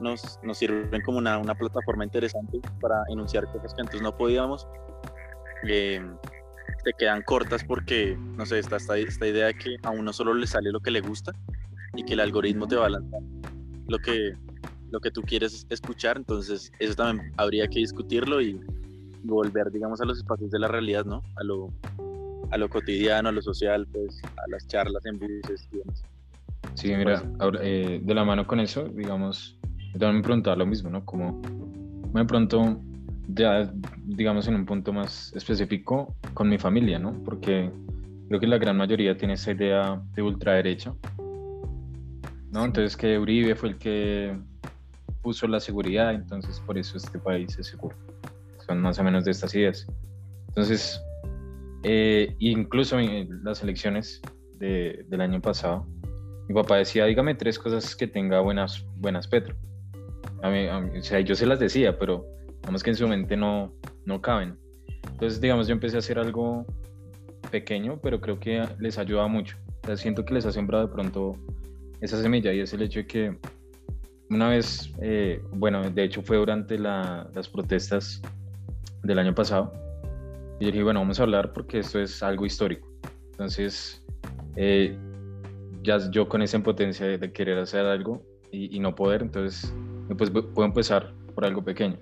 nos, 0.00 0.38
nos 0.42 0.58
sirven 0.58 1.02
como 1.02 1.18
una, 1.18 1.38
una, 1.38 1.54
plataforma 1.54 2.04
interesante 2.04 2.60
para 2.80 3.02
enunciar 3.10 3.46
cosas 3.52 3.74
que 3.74 3.82
antes 3.82 4.00
no 4.00 4.16
podíamos, 4.16 4.66
eh, 5.68 6.02
te 6.84 6.92
quedan 6.98 7.22
cortas 7.22 7.64
porque, 7.64 8.16
no 8.36 8.46
sé, 8.46 8.58
está 8.58 8.76
esta, 8.76 8.96
esta 8.98 9.26
idea 9.26 9.46
de 9.46 9.54
que 9.54 9.76
a 9.82 9.90
uno 9.90 10.12
solo 10.12 10.34
le 10.34 10.46
sale 10.46 10.70
lo 10.70 10.80
que 10.80 10.90
le 10.90 11.00
gusta 11.00 11.32
y 11.94 12.04
que 12.04 12.14
el 12.14 12.20
algoritmo 12.20 12.66
te 12.66 12.76
va 12.76 12.86
a 12.86 12.90
lanzar 12.90 13.20
lo 13.90 13.98
que, 13.98 14.32
lo 14.90 15.00
que 15.00 15.10
tú 15.10 15.22
quieres 15.22 15.66
escuchar, 15.68 16.16
entonces 16.16 16.72
eso 16.78 16.94
también 16.94 17.32
habría 17.36 17.66
que 17.68 17.80
discutirlo 17.80 18.40
y, 18.40 18.60
volver, 19.22 19.70
digamos, 19.70 20.00
a 20.00 20.04
los 20.04 20.18
espacios 20.18 20.50
de 20.50 20.58
la 20.58 20.68
realidad, 20.68 21.04
¿no? 21.04 21.22
A 21.36 21.44
lo, 21.44 21.68
a 22.50 22.56
lo 22.56 22.68
cotidiano, 22.68 23.28
a 23.28 23.32
lo 23.32 23.42
social, 23.42 23.86
pues, 23.92 24.20
a 24.24 24.50
las 24.50 24.66
charlas 24.66 25.04
en 25.06 25.18
buses 25.18 25.68
y 25.72 25.78
demás. 25.78 26.04
Sí, 26.74 26.94
mira, 26.94 27.22
eh, 27.60 28.00
de 28.02 28.14
la 28.14 28.24
mano 28.24 28.46
con 28.46 28.60
eso, 28.60 28.84
digamos, 28.84 29.58
yo 29.92 29.98
también 29.98 30.16
me 30.16 30.22
preguntaba 30.22 30.56
lo 30.56 30.66
mismo, 30.66 30.88
¿no? 30.88 31.04
Como, 31.04 31.40
de 32.14 32.24
pronto, 32.24 32.80
ya, 33.28 33.72
digamos, 34.04 34.48
en 34.48 34.54
un 34.54 34.66
punto 34.66 34.92
más 34.92 35.32
específico, 35.34 36.14
con 36.34 36.48
mi 36.48 36.58
familia, 36.58 36.98
¿no? 36.98 37.12
Porque 37.24 37.70
creo 38.28 38.40
que 38.40 38.46
la 38.46 38.58
gran 38.58 38.76
mayoría 38.76 39.16
tiene 39.16 39.34
esa 39.34 39.52
idea 39.52 40.00
de 40.14 40.22
ultraderecha, 40.22 40.94
¿no? 42.52 42.64
Entonces 42.64 42.96
que 42.96 43.18
Uribe 43.18 43.54
fue 43.54 43.70
el 43.70 43.78
que 43.78 44.36
puso 45.22 45.46
la 45.46 45.60
seguridad, 45.60 46.14
entonces 46.14 46.60
por 46.60 46.78
eso 46.78 46.96
este 46.96 47.18
país 47.18 47.58
es 47.58 47.68
seguro. 47.68 47.96
Son 48.66 48.80
más 48.80 48.98
o 48.98 49.04
menos 49.04 49.24
de 49.24 49.32
estas 49.32 49.54
ideas. 49.54 49.86
Entonces, 50.48 51.00
eh, 51.82 52.34
incluso 52.38 52.98
en 52.98 53.42
las 53.44 53.62
elecciones 53.62 54.20
de, 54.58 55.04
del 55.08 55.20
año 55.20 55.40
pasado, 55.40 55.86
mi 56.48 56.54
papá 56.54 56.76
decía, 56.76 57.04
dígame 57.06 57.34
tres 57.34 57.58
cosas 57.58 57.94
que 57.94 58.06
tenga 58.06 58.40
buenas, 58.40 58.84
buenas 58.96 59.28
Petro. 59.28 59.54
A 60.42 60.50
mí, 60.50 60.66
o 60.66 61.02
sea, 61.02 61.20
yo 61.20 61.34
se 61.34 61.46
las 61.46 61.60
decía, 61.60 61.98
pero 61.98 62.26
digamos 62.60 62.82
que 62.82 62.90
en 62.90 62.96
su 62.96 63.08
mente 63.08 63.36
no, 63.36 63.72
no 64.04 64.20
caben. 64.20 64.56
Entonces, 65.12 65.40
digamos, 65.40 65.66
yo 65.66 65.72
empecé 65.72 65.96
a 65.96 66.00
hacer 66.00 66.18
algo 66.18 66.66
pequeño, 67.50 67.98
pero 68.02 68.20
creo 68.20 68.38
que 68.38 68.66
les 68.78 68.98
ayuda 68.98 69.26
mucho. 69.26 69.56
O 69.82 69.86
sea, 69.86 69.96
siento 69.96 70.24
que 70.24 70.34
les 70.34 70.46
ha 70.46 70.52
sembrado 70.52 70.86
de 70.86 70.92
pronto 70.92 71.36
esa 72.00 72.20
semilla 72.20 72.52
y 72.52 72.60
es 72.60 72.72
el 72.72 72.82
hecho 72.82 73.00
de 73.00 73.06
que 73.06 73.38
una 74.30 74.48
vez, 74.48 74.92
eh, 75.02 75.42
bueno, 75.52 75.90
de 75.90 76.04
hecho 76.04 76.22
fue 76.22 76.36
durante 76.36 76.78
las 76.78 77.48
protestas 77.48 78.22
del 79.02 79.18
año 79.18 79.34
pasado, 79.34 79.72
y 80.60 80.66
yo 80.66 80.70
dije, 80.70 80.84
bueno, 80.84 81.00
vamos 81.00 81.18
a 81.18 81.24
hablar 81.24 81.52
porque 81.52 81.80
esto 81.80 81.98
es 81.98 82.22
algo 82.22 82.46
histórico. 82.46 82.88
Entonces, 83.32 84.04
eh, 84.56 84.96
ya 85.82 85.98
yo 86.10 86.28
con 86.28 86.42
esa 86.42 86.58
impotencia 86.58 87.06
de, 87.06 87.32
querer 87.32 87.58
hacer 87.58 87.86
algo 87.86 88.22
y, 88.52 88.78
no 88.78 88.94
poder, 88.94 89.22
entonces, 89.22 89.74
pues 90.16 90.30
puedo 90.30 90.64
empezar 90.64 91.12
por 91.34 91.44
algo 91.44 91.64
pequeño. 91.64 91.98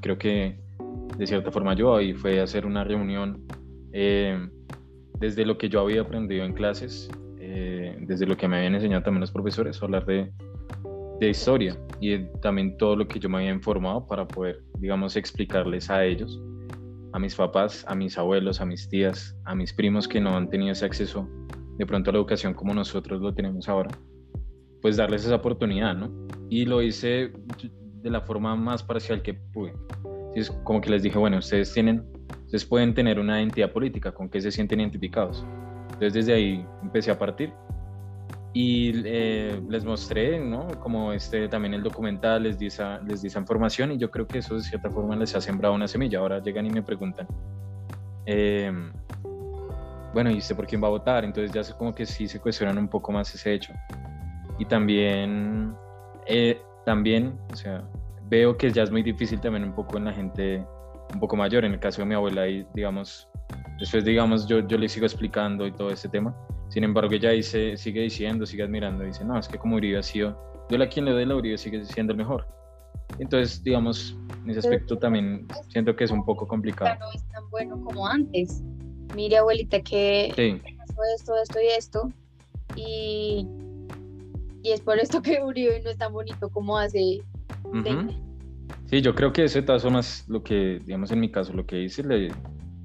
Creo 0.00 0.18
que 0.18 0.58
de 1.16 1.26
cierta 1.26 1.50
forma 1.50 1.74
yo 1.74 1.96
ahí 1.96 2.12
fue 2.12 2.40
hacer 2.40 2.66
una 2.66 2.84
reunión 2.84 3.42
eh, 3.92 4.48
desde 5.18 5.46
lo 5.46 5.56
que 5.56 5.68
yo 5.68 5.80
había 5.80 6.02
aprendido 6.02 6.44
en 6.44 6.52
clases, 6.52 7.08
eh, 7.38 7.96
desde 8.00 8.26
lo 8.26 8.36
que 8.36 8.48
me 8.48 8.58
habían 8.58 8.74
enseñado 8.74 9.02
también 9.02 9.20
los 9.20 9.30
profesores, 9.30 9.82
hablar 9.82 10.04
de, 10.04 10.30
de 11.20 11.30
historia 11.30 11.76
y 12.00 12.18
también 12.42 12.76
todo 12.76 12.96
lo 12.96 13.08
que 13.08 13.18
yo 13.18 13.28
me 13.28 13.38
había 13.38 13.50
informado 13.50 14.06
para 14.06 14.26
poder, 14.26 14.62
digamos, 14.78 15.16
explicarles 15.16 15.88
a 15.90 16.04
ellos, 16.04 16.40
a 17.12 17.18
mis 17.18 17.34
papás, 17.34 17.84
a 17.88 17.94
mis 17.94 18.18
abuelos, 18.18 18.60
a 18.60 18.66
mis 18.66 18.88
tías, 18.88 19.34
a 19.44 19.54
mis 19.54 19.72
primos 19.72 20.06
que 20.06 20.20
no 20.20 20.36
han 20.36 20.50
tenido 20.50 20.72
ese 20.72 20.84
acceso 20.84 21.28
de 21.78 21.86
pronto 21.86 22.10
a 22.10 22.12
la 22.12 22.18
educación 22.18 22.54
como 22.54 22.74
nosotros 22.74 23.20
lo 23.20 23.34
tenemos 23.34 23.68
ahora, 23.68 23.90
pues 24.82 24.96
darles 24.96 25.24
esa 25.24 25.36
oportunidad, 25.36 25.94
¿no? 25.94 26.10
Y 26.48 26.64
lo 26.64 26.82
hice 26.82 27.32
de 28.06 28.12
la 28.12 28.20
forma 28.20 28.54
más 28.54 28.84
parcial 28.84 29.20
que 29.20 29.34
pude. 29.34 29.72
Es 30.36 30.48
como 30.62 30.80
que 30.80 30.90
les 30.90 31.02
dije, 31.02 31.18
bueno, 31.18 31.38
ustedes 31.38 31.72
tienen, 31.72 32.04
ustedes 32.44 32.64
pueden 32.64 32.94
tener 32.94 33.18
una 33.18 33.40
identidad 33.40 33.72
política, 33.72 34.12
con 34.12 34.28
qué 34.28 34.40
se 34.40 34.52
sienten 34.52 34.78
identificados. 34.78 35.44
Entonces 35.86 36.14
desde 36.14 36.34
ahí 36.34 36.64
empecé 36.84 37.10
a 37.10 37.18
partir 37.18 37.52
y 38.52 38.92
eh, 39.04 39.60
les 39.68 39.84
mostré, 39.84 40.38
¿no? 40.38 40.68
Como 40.78 41.12
este, 41.12 41.48
también 41.48 41.74
el 41.74 41.82
documental 41.82 42.44
les 42.44 42.56
di, 42.56 42.66
esa, 42.66 43.00
les 43.00 43.22
di 43.22 43.26
esa 43.26 43.40
información 43.40 43.90
y 43.90 43.98
yo 43.98 44.08
creo 44.08 44.28
que 44.28 44.38
eso 44.38 44.54
de 44.54 44.62
cierta 44.62 44.88
forma 44.88 45.16
les 45.16 45.34
ha 45.34 45.40
sembrado 45.40 45.74
una 45.74 45.88
semilla. 45.88 46.20
Ahora 46.20 46.40
llegan 46.40 46.64
y 46.64 46.70
me 46.70 46.82
preguntan, 46.84 47.26
eh, 48.24 48.70
bueno, 50.14 50.30
¿y 50.30 50.38
usted 50.38 50.54
por 50.54 50.68
quién 50.68 50.80
va 50.80 50.86
a 50.86 50.90
votar? 50.90 51.24
Entonces 51.24 51.50
ya 51.50 51.62
es 51.62 51.74
como 51.74 51.92
que 51.92 52.06
sí 52.06 52.28
se 52.28 52.38
cuestionan 52.38 52.78
un 52.78 52.86
poco 52.86 53.10
más 53.10 53.34
ese 53.34 53.52
hecho. 53.52 53.72
Y 54.60 54.64
también, 54.64 55.74
eh, 56.28 56.62
también, 56.84 57.36
o 57.52 57.56
sea, 57.56 57.82
veo 58.28 58.56
que 58.56 58.70
ya 58.70 58.82
es 58.82 58.90
muy 58.90 59.02
difícil 59.02 59.40
también 59.40 59.64
un 59.64 59.74
poco 59.74 59.98
en 59.98 60.06
la 60.06 60.12
gente 60.12 60.64
un 61.12 61.20
poco 61.20 61.36
mayor, 61.36 61.64
en 61.64 61.72
el 61.72 61.80
caso 61.80 62.02
de 62.02 62.06
mi 62.06 62.14
abuela, 62.14 62.48
y 62.48 62.66
digamos, 62.74 63.28
después 63.78 64.04
digamos, 64.04 64.46
yo, 64.48 64.66
yo 64.66 64.76
le 64.76 64.88
sigo 64.88 65.06
explicando 65.06 65.66
y 65.66 65.72
todo 65.72 65.90
ese 65.90 66.08
tema 66.08 66.34
sin 66.68 66.84
embargo, 66.84 67.12
ella 67.12 67.30
dice, 67.30 67.76
sigue 67.76 68.02
diciendo, 68.02 68.44
sigue 68.44 68.64
admirando, 68.64 69.04
dice, 69.04 69.24
no, 69.24 69.38
es 69.38 69.48
que 69.48 69.58
como 69.58 69.76
Uribe 69.76 69.98
ha 69.98 70.02
sido, 70.02 70.36
yo 70.68 70.82
a 70.82 70.88
quien 70.88 71.04
le 71.04 71.12
doy 71.12 71.24
la 71.24 71.36
Uribe 71.36 71.56
sigue 71.58 71.84
siendo 71.84 72.12
el 72.12 72.18
mejor. 72.18 72.46
Entonces, 73.18 73.62
digamos, 73.62 74.16
en 74.42 74.50
ese 74.50 74.60
aspecto 74.60 74.98
también 74.98 75.46
siento 75.68 75.94
que 75.94 76.04
es 76.04 76.10
un 76.10 76.24
poco 76.24 76.46
complicado. 76.46 76.96
No 76.98 77.12
es 77.14 77.24
tan 77.28 77.48
bueno 77.50 77.80
como 77.84 78.06
antes. 78.06 78.62
Mire, 79.14 79.38
abuelita, 79.38 79.80
que 79.80 80.32
pasó 80.86 81.00
esto, 81.14 81.34
esto 81.40 81.60
y 81.60 81.66
esto. 81.68 82.12
Y, 82.74 83.46
y 84.62 84.72
es 84.72 84.80
por 84.80 84.98
esto 84.98 85.22
que 85.22 85.40
Uribe 85.40 85.80
no 85.82 85.90
es 85.90 85.98
tan 85.98 86.12
bonito 86.12 86.48
como 86.48 86.76
hace 86.76 87.22
Sí, 88.86 89.00
yo 89.00 89.14
creo 89.14 89.32
que 89.32 89.44
eso 89.44 89.60
de 89.60 89.66
todas 89.66 89.82
formas, 89.82 90.24
lo 90.28 90.42
que, 90.42 90.80
digamos, 90.84 91.10
en 91.10 91.20
mi 91.20 91.30
caso, 91.30 91.52
lo 91.52 91.66
que 91.66 91.82
hice, 91.82 92.02
le, 92.02 92.30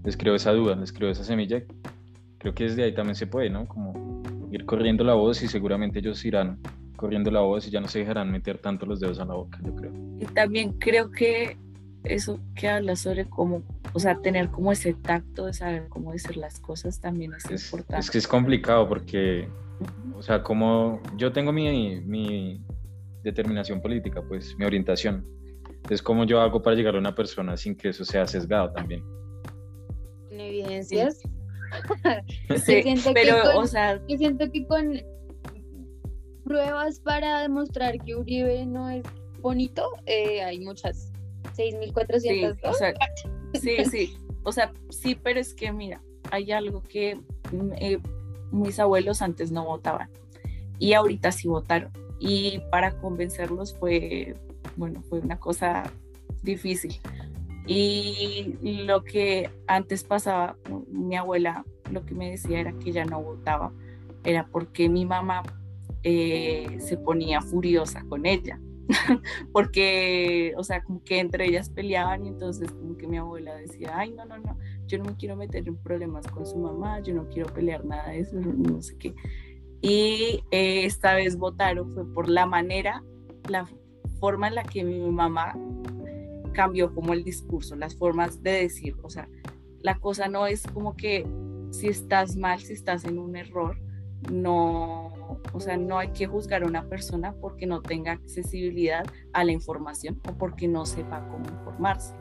les 0.04 0.18
creo 0.18 0.36
esa 0.36 0.52
duda, 0.52 0.76
les 0.76 0.92
creo 0.92 1.10
esa 1.10 1.24
semilla 1.24 1.64
creo 2.42 2.56
que 2.56 2.64
desde 2.64 2.84
ahí 2.84 2.94
también 2.94 3.16
se 3.16 3.28
puede, 3.28 3.50
¿no? 3.52 3.68
Como 3.68 4.24
ir 4.52 4.66
corriendo 4.66 5.04
la 5.04 5.14
voz 5.14 5.44
y 5.44 5.48
seguramente 5.48 6.00
ellos 6.00 6.26
irán 6.26 6.58
corriendo 6.96 7.30
la 7.30 7.42
voz 7.42 7.68
y 7.68 7.72
ya 7.72 7.80
no 7.80 7.88
se 7.88 8.00
dejarán 8.00 8.32
meter 8.32 8.58
tanto 8.58 8.86
los 8.86 9.00
dedos 9.00 9.20
a 9.20 9.26
la 9.26 9.36
boca, 9.36 9.60
yo 9.64 9.76
creo. 9.76 9.92
Y 10.20 10.26
también 10.26 10.74
creo 10.74 11.12
que 11.12 11.58
eso 12.04 12.40
que 12.56 12.68
habla 12.68 12.96
sobre 12.96 13.26
cómo, 13.26 13.62
o 13.94 14.00
sea, 14.00 14.20
tener 14.22 14.50
como 14.50 14.72
ese 14.72 14.94
tacto 14.94 15.46
de 15.46 15.54
saber 15.54 15.88
cómo 15.88 16.14
decir 16.14 16.36
las 16.36 16.60
cosas 16.60 17.00
también 17.00 17.32
es, 17.34 17.46
importante. 17.64 18.00
Es 18.00 18.10
que 18.10 18.18
es 18.18 18.28
complicado 18.28 18.90
porque, 18.90 19.48
o 20.16 20.24
sea, 20.24 20.42
como 20.42 21.00
yo 21.18 21.32
tengo 21.32 21.52
mi, 21.52 22.02
mi 22.02 22.60
determinación 23.24 23.82
política, 23.82 24.22
pues 24.28 24.56
mi 24.58 24.66
orientación. 24.66 25.26
Entonces, 25.68 26.02
¿cómo 26.02 26.26
yo 26.26 26.40
hago 26.42 26.62
para 26.62 26.76
llegar 26.76 26.96
a 26.96 27.00
una 27.00 27.16
persona 27.16 27.58
sin 27.58 27.76
que 27.76 27.90
eso 27.90 28.06
sea 28.06 28.28
sesgado 28.28 28.72
también? 28.74 29.04
¿En 30.30 30.40
evidencias? 30.40 31.20
sí, 32.64 32.84
pero, 33.14 33.60
o 33.60 33.66
sea... 33.66 34.00
Yo 34.08 34.18
siento 34.18 34.50
que 34.52 34.66
con 34.68 35.02
pruebas 36.44 37.00
para 37.00 37.42
demostrar 37.42 37.98
que 38.04 38.16
Uribe 38.16 38.66
no 38.66 38.90
es 38.90 39.04
bonito, 39.40 39.90
eh, 40.06 40.44
hay 40.44 40.60
muchas. 40.60 41.12
6.400. 41.58 42.20
Sí, 42.22 42.46
o 42.64 42.74
sea, 42.74 42.94
sí, 43.54 43.86
sí. 43.86 44.18
O 44.44 44.52
sea, 44.52 44.72
sí, 44.90 45.16
pero 45.16 45.40
es 45.40 45.54
que 45.54 45.72
mira, 45.72 46.02
hay 46.32 46.52
algo 46.52 46.84
que 46.84 47.16
mm, 47.52 47.72
eh, 47.78 48.00
mis 48.52 48.80
abuelos 48.80 49.22
antes 49.22 49.52
no 49.52 49.66
votaban 49.66 50.10
y 50.80 50.94
ahorita 50.94 51.32
sí 51.32 51.48
votaron. 51.48 51.92
Y 52.24 52.62
para 52.70 52.92
convencerlos 53.00 53.76
fue, 53.76 54.36
bueno, 54.78 55.02
fue 55.02 55.20
una 55.20 55.40
cosa 55.40 55.92
difícil. 56.44 57.00
Y 57.66 58.56
lo 58.86 59.04
que 59.04 59.50
antes 59.66 60.04
pasaba, 60.04 60.56
mi 60.92 61.16
abuela 61.16 61.66
lo 61.92 62.06
que 62.06 62.14
me 62.14 62.32
decía 62.32 62.60
era 62.60 62.74
que 62.74 62.90
ella 62.90 63.06
no 63.06 63.22
votaba, 63.22 63.72
era 64.24 64.46
porque 64.48 64.88
mi 64.88 65.06
mamá 65.06 65.44
eh, 66.04 66.78
se 66.80 66.98
ponía 66.98 67.42
furiosa 67.42 68.04
con 68.08 68.26
ella. 68.26 68.60
porque, 69.54 70.54
o 70.58 70.64
sea, 70.64 70.84
como 70.84 71.04
que 71.04 71.20
entre 71.20 71.48
ellas 71.48 71.70
peleaban 71.70 72.26
y 72.26 72.30
entonces 72.30 72.72
como 72.72 72.98
que 72.98 73.08
mi 73.08 73.18
abuela 73.18 73.56
decía, 73.56 73.92
ay, 73.96 74.12
no, 74.12 74.26
no, 74.26 74.38
no, 74.38 74.58
yo 74.86 74.98
no 74.98 75.06
me 75.06 75.16
quiero 75.16 75.36
meter 75.36 75.68
en 75.68 75.78
problemas 75.78 76.28
con 76.28 76.46
su 76.46 76.58
mamá, 76.58 77.00
yo 77.00 77.14
no 77.14 77.28
quiero 77.30 77.52
pelear 77.54 77.86
nada 77.86 78.10
de 78.10 78.20
eso, 78.20 78.36
no 78.38 78.82
sé 78.82 78.98
qué. 78.98 79.16
Y 79.82 80.44
eh, 80.52 80.86
esta 80.86 81.16
vez 81.16 81.38
votaron 81.38 81.92
fue 81.94 82.06
por 82.14 82.30
la 82.30 82.46
manera, 82.46 83.04
la 83.50 83.68
forma 84.20 84.48
en 84.48 84.56
la 84.56 84.64
que 84.64 84.84
mi 84.84 85.00
mamá 85.10 85.58
cambió 86.54 86.94
como 86.94 87.14
el 87.14 87.24
discurso, 87.24 87.76
las 87.76 87.96
formas 87.96 88.44
de 88.44 88.52
decir, 88.52 88.96
o 89.02 89.10
sea, 89.10 89.28
la 89.80 89.98
cosa 90.00 90.28
no 90.28 90.46
es 90.46 90.64
como 90.68 90.96
que 90.96 91.26
si 91.72 91.88
estás 91.88 92.36
mal, 92.36 92.60
si 92.60 92.74
estás 92.74 93.06
en 93.06 93.18
un 93.18 93.36
error, 93.36 93.78
no, 94.30 95.12
o 95.54 95.60
sea, 95.60 95.78
no 95.78 95.98
hay 95.98 96.10
que 96.10 96.28
juzgar 96.28 96.64
a 96.64 96.68
una 96.68 96.88
persona 96.88 97.34
porque 97.42 97.66
no 97.66 97.82
tenga 97.82 98.12
accesibilidad 98.12 99.06
a 99.34 99.44
la 99.44 99.52
información 99.52 100.20
o 100.30 100.34
porque 100.34 100.68
no 100.68 100.86
sepa 100.86 101.28
cómo 101.30 101.46
informarse. 101.46 102.14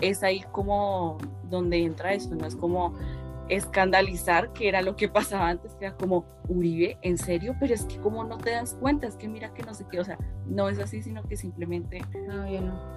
Es 0.00 0.22
ahí 0.22 0.44
como 0.52 1.16
donde 1.48 1.78
entra 1.78 2.12
eso, 2.12 2.34
no 2.34 2.46
es 2.46 2.56
como 2.56 2.94
escandalizar, 3.48 4.52
que 4.52 4.68
era 4.68 4.82
lo 4.82 4.96
que 4.96 5.08
pasaba 5.08 5.48
antes, 5.48 5.74
que 5.74 5.86
era 5.86 5.96
como 5.96 6.24
Uribe, 6.48 6.98
en 7.02 7.18
serio, 7.18 7.54
pero 7.60 7.74
es 7.74 7.84
que 7.84 7.98
como 7.98 8.24
no 8.24 8.38
te 8.38 8.50
das 8.50 8.74
cuenta, 8.74 9.06
es 9.06 9.16
que 9.16 9.28
mira 9.28 9.52
que 9.54 9.62
no 9.62 9.74
sé 9.74 9.84
qué, 9.90 10.00
o 10.00 10.04
sea, 10.04 10.18
no 10.46 10.68
es 10.68 10.78
así, 10.78 11.02
sino 11.02 11.22
que 11.22 11.36
simplemente... 11.36 12.00
No, 12.26 12.48
yo 12.50 12.60
no 12.60 12.96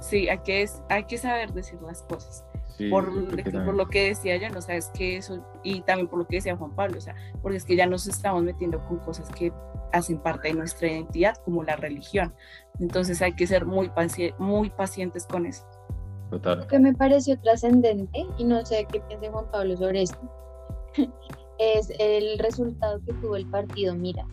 sí, 0.00 0.28
hay 0.28 0.38
que, 0.38 0.68
hay 0.88 1.04
que 1.04 1.18
saber 1.18 1.52
decir 1.52 1.80
las 1.82 2.02
cosas. 2.02 2.44
por, 2.90 3.10
por, 3.52 3.74
lo 3.74 3.88
que 3.88 4.08
decía 4.08 4.36
ya, 4.36 4.50
no 4.50 4.60
sabes 4.60 4.90
que 4.94 5.16
eso, 5.16 5.44
y 5.62 5.80
también 5.82 6.08
por 6.08 6.18
lo 6.18 6.26
que 6.26 6.36
decía 6.36 6.56
Juan 6.56 6.74
Pablo, 6.74 6.98
o 6.98 7.00
sea, 7.00 7.14
porque 7.42 7.56
es 7.56 7.64
que 7.64 7.76
ya 7.76 7.86
nos 7.86 8.06
estamos 8.06 8.42
metiendo 8.42 8.84
con 8.86 8.98
cosas 8.98 9.28
que 9.30 9.52
hacen 9.92 10.18
parte 10.18 10.48
de 10.48 10.54
nuestra 10.54 10.88
identidad, 10.88 11.36
como 11.44 11.62
la 11.62 11.76
religión. 11.76 12.34
Entonces 12.80 13.22
hay 13.22 13.34
que 13.34 13.46
ser 13.46 13.64
muy, 13.64 13.90
muy 14.38 14.70
pacientes 14.70 15.26
con 15.26 15.46
eso. 15.46 15.66
Total. 16.38 16.66
que 16.66 16.78
me 16.78 16.92
pareció 16.92 17.38
trascendente, 17.40 18.26
y 18.38 18.44
no 18.44 18.64
sé 18.64 18.86
qué 18.92 19.00
piensa 19.00 19.30
Juan 19.30 19.50
Pablo 19.50 19.76
sobre 19.76 20.02
esto, 20.02 20.18
es 21.58 21.90
el 21.98 22.38
resultado 22.38 23.00
que 23.04 23.12
tuvo 23.14 23.36
el 23.36 23.46
partido 23.46 23.94
Mira. 23.94 24.26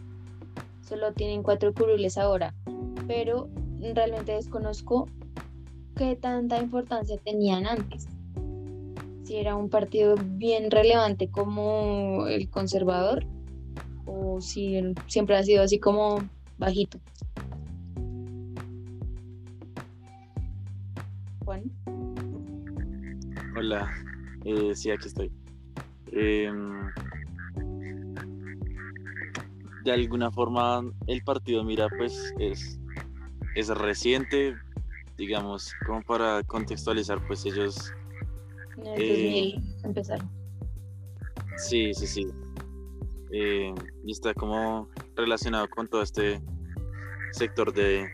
solo 0.82 1.13
tienen 1.13 1.44
cuatro 1.44 1.74
curules 1.74 2.18
ahora, 2.18 2.54
pero 3.08 3.48
realmente 3.94 4.34
desconozco 4.34 5.08
qué 5.96 6.16
tanta 6.16 6.60
importancia 6.60 7.18
tenían 7.24 7.66
antes. 7.66 8.08
Si 9.24 9.38
era 9.38 9.56
un 9.56 9.70
partido 9.70 10.16
bien 10.18 10.70
relevante 10.72 11.30
como 11.30 12.28
el 12.28 12.50
conservador 12.50 13.26
o 14.06 14.42
si 14.42 14.82
siempre 15.08 15.38
ha 15.38 15.44
sido 15.44 15.63
así 15.63 15.80
como 15.80 16.18
bajito. 16.58 17.00
Juan. 21.46 21.72
Hola, 23.63 23.89
eh, 24.43 24.76
sí, 24.76 24.91
aquí 24.91 25.08
estoy. 25.08 25.32
Em, 26.12 26.91
de 29.86 29.91
alguna 29.93 30.30
forma 30.32 30.84
el 31.08 31.23
partido 31.23 31.63
Mira 31.63 31.88
pues 31.97 32.34
es, 32.39 32.78
es 33.56 33.69
reciente, 33.69 34.54
digamos, 35.17 35.71
como 35.86 36.02
para 36.02 36.43
contextualizar 36.43 37.26
pues 37.26 37.45
ellos... 37.45 37.93
En 38.80 38.86
el 38.86 38.95
2000 38.95 39.86
empezaron. 39.86 40.30
Sí, 41.56 41.93
sí, 41.93 42.06
sí. 42.06 42.28
Eh, 43.32 43.73
y 44.04 44.12
está 44.12 44.34
como 44.34 44.89
relacionado 45.15 45.69
con 45.69 45.88
todo 45.88 46.02
este 46.02 46.41
sector 47.32 47.71
de, 47.73 48.10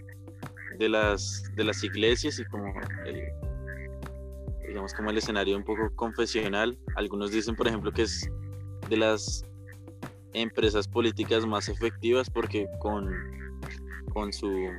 de, 0.77 0.89
las, 0.89 1.43
de 1.55 1.63
las 1.63 1.83
iglesias 1.83 2.37
y 2.37 2.45
como 2.45 2.71
el, 3.07 3.48
digamos 4.69 4.93
como 4.93 5.09
el 5.09 5.17
escenario 5.17 5.57
un 5.57 5.63
poco 5.63 5.89
confesional. 5.95 6.77
Algunos 6.95 7.31
dicen, 7.31 7.55
por 7.55 7.67
ejemplo, 7.67 7.91
que 7.91 8.03
es 8.03 8.29
de 8.87 8.97
las 8.97 9.43
empresas 10.33 10.87
políticas 10.87 11.45
más 11.47 11.69
efectivas 11.69 12.29
porque 12.29 12.67
con, 12.79 13.11
con 14.13 14.31
su 14.31 14.69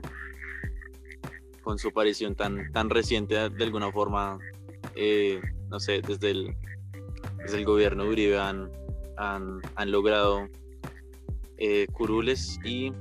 con 1.63 1.77
su 1.77 1.89
aparición 1.89 2.37
tan, 2.37 2.71
tan 2.73 2.89
reciente 2.89 3.35
de 3.35 3.65
alguna 3.65 3.91
forma 3.91 4.39
eh, 4.95 5.41
no 5.69 5.81
sé 5.81 6.03
desde 6.07 6.31
el, 6.31 6.55
desde 7.39 7.59
el 7.59 7.65
gobierno 7.65 8.05
de 8.05 8.11
Uribe 8.11 8.39
han, 8.39 8.71
han, 9.17 9.91
logrado 9.91 10.49
eh, 11.59 11.89
curules 11.93 12.61
y 12.65 12.93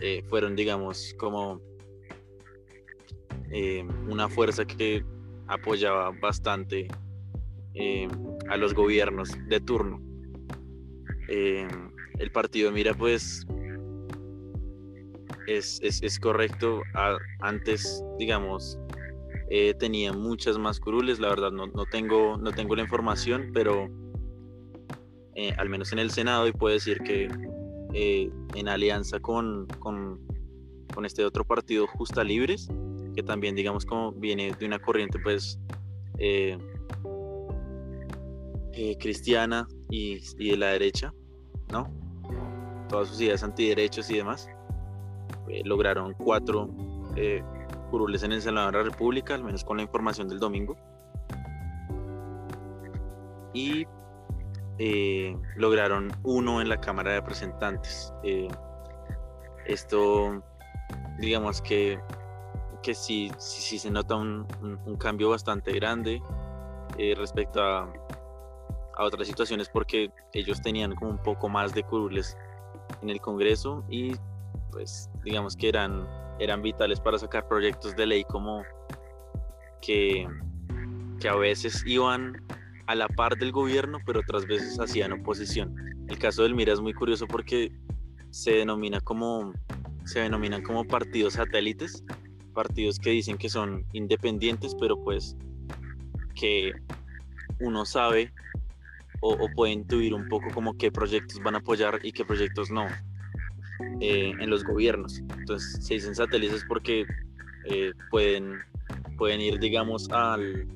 eh, 0.00 0.22
fueron 0.28 0.54
digamos 0.54 1.14
como 1.18 1.62
una 4.06 4.28
fuerza 4.28 4.66
que 4.66 5.02
apoyaba 5.48 6.10
bastante 6.20 6.88
a 8.48 8.56
los 8.56 8.72
gobiernos 8.72 9.36
de 9.48 9.60
turno 9.60 10.00
eh, 11.28 11.66
el 12.18 12.30
partido 12.30 12.70
Mira, 12.72 12.94
pues 12.94 13.46
es, 15.46 15.80
es, 15.82 16.18
correcto. 16.18 16.82
antes, 17.40 18.02
digamos, 18.18 18.78
eh, 19.50 19.74
tenía 19.78 20.12
muchas 20.12 20.58
más 20.58 20.80
curules. 20.80 21.20
La 21.20 21.28
verdad, 21.28 21.52
no, 21.52 21.66
no, 21.66 21.84
tengo, 21.86 22.36
no 22.38 22.52
tengo 22.52 22.74
la 22.74 22.82
información, 22.82 23.50
pero 23.52 23.88
eh, 25.34 25.52
al 25.58 25.68
menos 25.68 25.92
en 25.92 25.98
el 25.98 26.10
Senado, 26.10 26.48
y 26.48 26.52
puedo 26.52 26.74
decir 26.74 26.98
que 27.00 27.28
en 27.92 28.68
alianza 28.68 29.20
con, 29.20 29.66
con, 29.78 30.18
este 31.04 31.24
otro 31.24 31.44
partido, 31.44 31.86
Justa 31.86 32.24
Libres, 32.24 32.68
que 33.16 33.24
también, 33.24 33.56
digamos, 33.56 33.84
como 33.84 34.12
viene 34.12 34.52
de 34.52 34.66
una 34.66 34.78
corriente, 34.78 35.18
pues. 35.18 35.58
cristiana 39.00 39.66
y, 39.90 40.20
de 40.36 40.56
la 40.56 40.68
derecha, 40.68 41.12
¿no? 41.72 41.90
Todas 42.88 43.08
sus 43.08 43.20
ideas 43.20 43.42
antiderechos 43.42 44.10
y 44.10 44.16
demás. 44.18 44.48
Eh, 45.48 45.62
lograron 45.64 46.14
cuatro 46.14 46.68
eh, 47.16 47.42
curules 47.90 48.22
en 48.22 48.32
el 48.32 48.42
Senado 48.42 48.70
de 48.70 48.78
la 48.78 48.82
República, 48.84 49.34
al 49.34 49.44
menos 49.44 49.64
con 49.64 49.76
la 49.76 49.82
información 49.82 50.28
del 50.28 50.38
domingo. 50.38 50.76
Y 53.52 53.86
eh, 54.78 55.36
lograron 55.56 56.12
uno 56.22 56.60
en 56.60 56.68
la 56.68 56.80
Cámara 56.80 57.12
de 57.12 57.20
Representantes. 57.20 58.12
esto, 59.66 60.42
digamos 61.18 61.62
que, 61.62 61.98
que 62.82 62.94
sí, 62.94 63.30
sí, 63.38 63.78
se 63.78 63.90
nota 63.90 64.16
un, 64.16 64.46
un 64.60 64.96
cambio 64.96 65.30
bastante 65.30 65.72
grande 65.72 66.22
respecto 67.16 67.62
a, 67.62 67.92
a 68.96 69.04
otras 69.04 69.28
situaciones 69.28 69.68
porque 69.68 70.10
ellos 70.32 70.60
tenían 70.60 70.94
como 70.94 71.10
un 71.12 71.18
poco 71.18 71.48
más 71.48 71.74
de 71.74 71.82
curules 71.82 72.36
en 73.02 73.10
el 73.10 73.20
Congreso 73.20 73.84
y 73.88 74.14
pues 74.72 75.10
digamos 75.22 75.56
que 75.56 75.68
eran, 75.68 76.06
eran 76.38 76.62
vitales 76.62 77.00
para 77.00 77.18
sacar 77.18 77.46
proyectos 77.46 77.94
de 77.94 78.06
ley 78.06 78.24
como 78.24 78.62
que, 79.80 80.26
que 81.20 81.28
a 81.28 81.36
veces 81.36 81.84
iban 81.86 82.42
a 82.86 82.94
la 82.94 83.08
par 83.08 83.36
del 83.36 83.52
gobierno 83.52 83.98
pero 84.06 84.20
otras 84.20 84.46
veces 84.46 84.80
hacían 84.80 85.12
oposición. 85.12 85.74
El 86.08 86.18
caso 86.18 86.42
del 86.42 86.54
Mira 86.54 86.72
es 86.72 86.80
muy 86.80 86.94
curioso 86.94 87.26
porque 87.26 87.72
se 88.30 88.52
denomina 88.52 89.00
como 89.00 89.52
se 90.04 90.20
denominan 90.20 90.62
como 90.62 90.84
partidos 90.84 91.34
satélites, 91.34 92.04
partidos 92.56 92.98
que 92.98 93.10
dicen 93.10 93.36
que 93.36 93.50
son 93.50 93.84
independientes, 93.92 94.74
pero 94.80 94.98
pues 95.04 95.36
que 96.34 96.72
uno 97.60 97.84
sabe 97.84 98.32
o, 99.20 99.48
pueden 99.54 99.80
intuir 99.80 100.14
un 100.14 100.28
poco 100.28 100.48
como 100.52 100.76
qué 100.76 100.90
proyectos 100.90 101.40
van 101.42 101.54
a 101.54 101.58
apoyar 101.58 102.00
y 102.02 102.12
qué 102.12 102.24
proyectos 102.24 102.70
no 102.70 102.86
eh, 104.00 104.32
en 104.38 104.50
los 104.50 104.64
gobiernos. 104.64 105.18
Entonces 105.18 105.84
se 105.84 105.94
dicen 105.94 106.14
satélites 106.14 106.64
porque 106.66 107.06
eh, 107.64 107.92
pueden, 108.10 108.58
pueden 109.18 109.40
ir, 109.40 109.58
digamos, 109.58 110.08
al, 110.10 110.66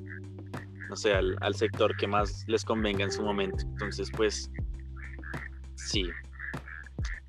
no 0.89 0.97
sé, 0.97 1.15
al, 1.15 1.55
sector 1.55 1.97
que 1.97 2.07
más 2.07 2.45
les 2.49 2.65
convenga 2.65 3.05
en 3.05 3.13
su 3.13 3.23
momento. 3.23 3.65
Entonces, 3.65 4.11
pues, 4.17 4.51
sí. 5.77 6.11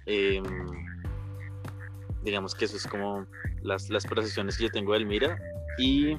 Em, 0.07 0.43
digamos 2.23 2.55
que 2.55 2.65
eso 2.65 2.77
es 2.77 2.87
como 2.87 3.25
las, 3.63 3.89
las 3.89 4.05
percepciones 4.05 4.57
que 4.57 4.63
yo 4.63 4.69
tengo 4.69 4.93
del 4.93 5.05
Mira. 5.05 5.37
Y 5.77 6.17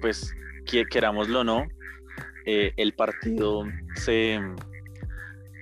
pues, 0.00 0.34
que, 0.66 0.84
querámoslo 0.86 1.40
o 1.40 1.44
no, 1.44 1.66
eh, 2.46 2.72
el 2.76 2.92
partido 2.92 3.64
se, 3.94 4.38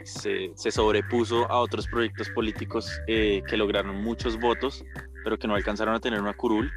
se, 0.05 0.71
sobrepuso 0.71 1.49
a 1.51 1.61
otros 1.61 1.87
proyectos 1.87 2.29
políticos 2.31 2.91
eh, 3.07 3.43
que 3.47 3.57
lograron 3.57 4.03
muchos 4.03 4.39
votos, 4.39 4.85
pero 5.23 5.39
que 5.39 5.47
no 5.47 5.55
alcanzaron 5.55 5.95
a 5.95 6.01
tener 6.01 6.21
una 6.21 6.35
curul, 6.35 6.73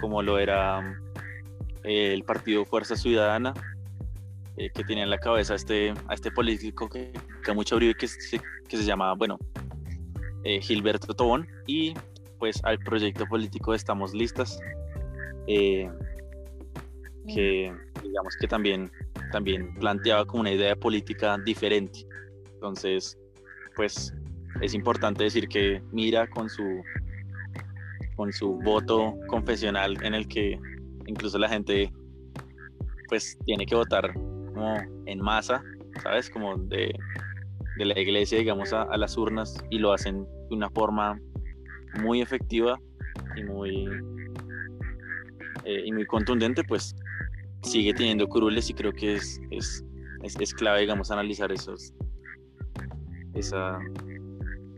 como 0.00 0.22
lo 0.22 0.38
era 0.38 0.96
eh, 1.82 2.12
el 2.12 2.22
partido 2.22 2.64
Fuerza 2.64 2.96
Ciudadana, 2.96 3.52
que 4.56 4.84
tenía 4.84 5.02
en 5.02 5.10
la 5.10 5.18
cabeza 5.18 5.54
a 5.54 5.56
este, 5.56 5.92
a 6.06 6.14
este 6.14 6.30
político 6.30 6.88
que, 6.88 7.10
que 7.42 7.52
mucho 7.52 7.74
brillo 7.76 7.94
que 7.94 8.06
se, 8.06 8.40
que 8.68 8.76
se 8.76 8.84
llama, 8.84 9.12
bueno, 9.14 9.38
Gilberto 10.44 11.14
Tobón, 11.14 11.48
y 11.66 11.94
pues 12.42 12.60
al 12.64 12.76
proyecto 12.80 13.24
político 13.26 13.72
Estamos 13.72 14.12
Listas, 14.14 14.58
que 15.46 15.88
digamos 18.02 18.36
que 18.40 18.48
también 18.48 18.90
también 19.30 19.72
planteaba 19.74 20.26
como 20.26 20.40
una 20.40 20.50
idea 20.50 20.74
política 20.74 21.38
diferente. 21.38 22.04
Entonces, 22.54 23.16
pues 23.76 24.12
es 24.60 24.74
importante 24.74 25.22
decir 25.22 25.46
que 25.46 25.80
mira 25.92 26.26
con 26.26 26.50
su 26.50 26.82
con 28.16 28.32
su 28.32 28.58
voto 28.64 29.14
confesional 29.28 30.02
en 30.02 30.12
el 30.12 30.26
que 30.26 30.58
incluso 31.06 31.38
la 31.38 31.48
gente 31.48 31.92
pues 33.08 33.38
tiene 33.44 33.66
que 33.66 33.76
votar 33.76 34.12
como 34.14 34.78
en 35.06 35.20
masa, 35.20 35.62
¿sabes? 36.02 36.28
Como 36.28 36.56
de, 36.56 36.92
de 37.78 37.84
la 37.84 37.96
iglesia, 38.00 38.36
digamos, 38.38 38.72
a, 38.72 38.96
las 38.96 39.16
urnas 39.16 39.64
y 39.70 39.78
lo 39.78 39.92
hacen 39.92 40.24
de 40.48 40.56
una 40.56 40.70
forma 40.70 41.20
muy 42.00 42.20
efectiva 42.20 42.80
y 43.36 43.44
muy, 43.44 43.88
eh, 45.64 45.82
y 45.84 45.92
muy 45.92 46.06
contundente, 46.06 46.64
pues 46.64 46.94
sigue 47.62 47.94
teniendo 47.94 48.28
curules 48.28 48.68
y 48.70 48.74
creo 48.74 48.92
que 48.92 49.14
es, 49.14 49.40
es, 49.50 49.84
es, 50.22 50.54
clave, 50.54 50.80
digamos, 50.80 51.10
analizar 51.10 51.52
esos, 51.52 51.94
esa, 53.34 53.78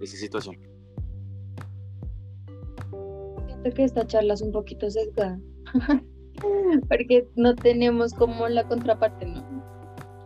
esa 0.00 0.16
situación. 0.16 0.56
Siento 3.46 3.70
que 3.74 3.84
esta 3.84 4.06
charla 4.06 4.34
es 4.34 4.42
un 4.42 4.52
poquito 4.52 4.90
sesgada, 4.90 5.38
porque 6.88 7.26
no 7.36 7.54
tenemos 7.54 8.12
como 8.12 8.48
la 8.48 8.66
contraparte, 8.66 9.26
¿no? 9.26 9.64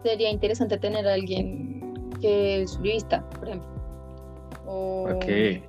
Sería 0.03 0.31
interesante 0.31 0.79
tener 0.79 1.07
a 1.07 1.15
alguien 1.15 2.11
que 2.21 2.63
es 2.63 2.77
jurista, 2.77 3.29
por 3.31 3.49
ejemplo. 3.49 3.69
O... 4.67 5.09
Ok. 5.11 5.68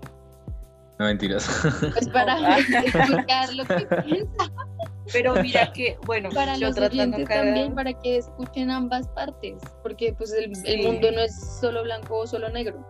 No 1.00 1.06
mentiras. 1.06 1.48
Pues 1.94 2.10
para 2.10 2.58
explicar 2.60 3.54
lo 3.54 3.66
que 3.66 3.86
piensa. 4.06 4.52
Pero 5.12 5.34
mira 5.42 5.72
que, 5.74 5.98
bueno, 6.06 6.30
para 6.30 6.56
los 6.58 6.78
oyentes 6.78 7.28
también, 7.28 7.74
para 7.74 7.94
que 7.94 8.18
escuchen 8.18 8.70
ambas 8.70 9.08
partes, 9.08 9.56
porque 9.82 10.14
pues 10.14 10.32
el, 10.34 10.52
mundo 10.84 11.12
no 11.12 11.22
es 11.22 11.60
solo 11.60 11.84
blanco 11.84 12.20
o 12.20 12.28
solo 12.28 12.50
negro. 12.50 12.86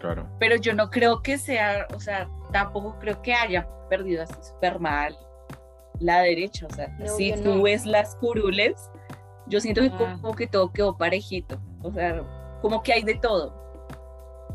Claro. 0.00 0.26
Pero 0.38 0.56
yo 0.56 0.72
no 0.72 0.88
creo 0.88 1.20
que 1.22 1.36
sea, 1.36 1.86
o 1.94 2.00
sea, 2.00 2.28
tampoco 2.52 2.96
creo 3.00 3.20
que 3.20 3.34
haya 3.34 3.68
perdido 3.90 4.22
así 4.22 4.34
súper 4.40 4.78
mal 4.78 5.14
la 5.98 6.20
derecha. 6.20 6.66
O 6.70 6.74
sea, 6.74 6.88
No, 6.98 7.08
si 7.08 7.30
yo 7.30 7.42
tú 7.42 7.54
no. 7.56 7.62
ves 7.62 7.84
las 7.84 8.14
curules, 8.16 8.74
yo 9.46 9.60
siento 9.60 9.82
que 9.82 9.90
Ah. 9.92 10.18
como 10.22 10.34
que 10.34 10.46
todo 10.46 10.72
quedó 10.72 10.96
parejito. 10.96 11.58
O 11.82 11.92
sea, 11.92 12.22
como 12.62 12.82
que 12.82 12.92
hay 12.94 13.02
de 13.02 13.14
todo. 13.16 13.52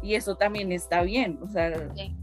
Y 0.01 0.15
eso 0.15 0.35
también 0.35 0.71
está 0.71 1.03
bien. 1.03 1.37
O 1.43 1.47
sea, 1.47 1.71
Sí. 1.95 2.15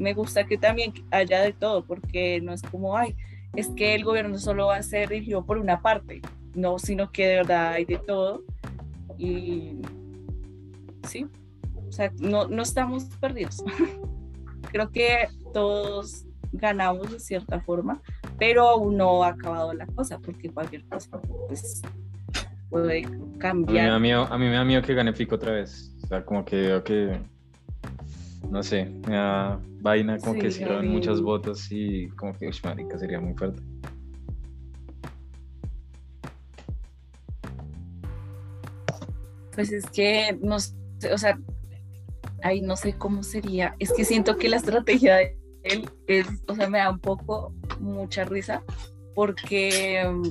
Me 0.00 0.14
gusta 0.14 0.44
que 0.44 0.58
también 0.58 0.92
haya 1.10 1.42
de 1.42 1.52
todo, 1.52 1.84
porque 1.84 2.40
no 2.40 2.52
es 2.52 2.62
como, 2.62 2.96
ay, 2.96 3.14
es 3.54 3.68
que 3.76 3.94
el 3.94 4.04
gobierno 4.04 4.38
solo 4.38 4.66
va 4.66 4.76
a 4.76 4.82
ser 4.82 5.08
dirigido 5.08 5.44
por 5.44 5.58
una 5.58 5.82
parte. 5.82 6.22
No, 6.54 6.78
sino 6.78 7.12
que 7.12 7.26
de 7.28 7.34
verdad 7.36 7.72
hay 7.72 7.84
de 7.84 7.98
todo. 7.98 8.42
Y 9.18 9.76
sí, 11.06 11.26
o 11.88 11.92
sea, 11.92 12.10
no, 12.18 12.48
no 12.48 12.62
estamos 12.62 13.04
perdidos. 13.20 13.62
Creo 14.72 14.90
que 14.90 15.28
todos 15.52 16.24
ganamos 16.52 17.10
de 17.10 17.20
cierta 17.20 17.60
forma, 17.60 18.00
pero 18.38 18.68
aún 18.68 18.96
no 18.96 19.22
ha 19.22 19.28
acabado 19.28 19.72
la 19.72 19.86
cosa, 19.86 20.18
porque 20.18 20.50
cualquier 20.50 20.84
cosa 20.86 21.20
pues, 21.48 21.82
puede 22.68 23.04
A 23.04 23.08
mí, 23.08 23.16
me 23.16 23.32
da 23.32 23.38
cambiar. 23.38 24.00
miedo, 24.00 24.24
a 24.24 24.38
mí 24.38 24.46
me 24.46 24.54
da 24.54 24.64
miedo 24.64 24.82
que 24.82 24.94
gane 24.94 25.12
Fico 25.12 25.34
otra 25.34 25.52
vez. 25.52 25.94
O 26.02 26.06
sea, 26.06 26.24
como 26.24 26.44
que 26.44 26.56
veo 26.56 26.84
que. 26.84 27.20
No 28.48 28.62
sé, 28.62 28.90
da 29.02 29.60
vaina 29.80 30.18
como 30.18 30.40
que 30.40 30.50
Sí, 30.50 30.64
a 30.64 30.80
mí- 30.80 30.88
muchas 30.88 31.20
votos 31.20 31.68
y 31.70 32.08
como 32.10 32.32
que, 32.36 32.46
uy, 32.48 32.54
marica, 32.64 32.98
sería 32.98 33.20
muy 33.20 33.34
fuerte. 33.34 33.62
Pues 39.54 39.72
es 39.72 39.86
que 39.90 40.38
no 40.40 40.58
sé, 40.58 40.74
o 41.12 41.18
sea, 41.18 41.38
ahí 42.42 42.60
no 42.60 42.76
sé 42.76 42.94
cómo 42.94 43.22
sería. 43.22 43.74
Es 43.78 43.92
que 43.92 44.04
siento 44.04 44.36
que 44.36 44.48
la 44.48 44.56
estrategia 44.56 45.16
de 45.16 45.36
él 45.64 45.90
es, 46.06 46.26
o 46.48 46.54
sea, 46.54 46.68
me 46.68 46.78
da 46.78 46.90
un 46.90 47.00
poco 47.00 47.52
mucha 47.78 48.24
risa 48.24 48.62
porque 49.14 50.02
mm, 50.08 50.28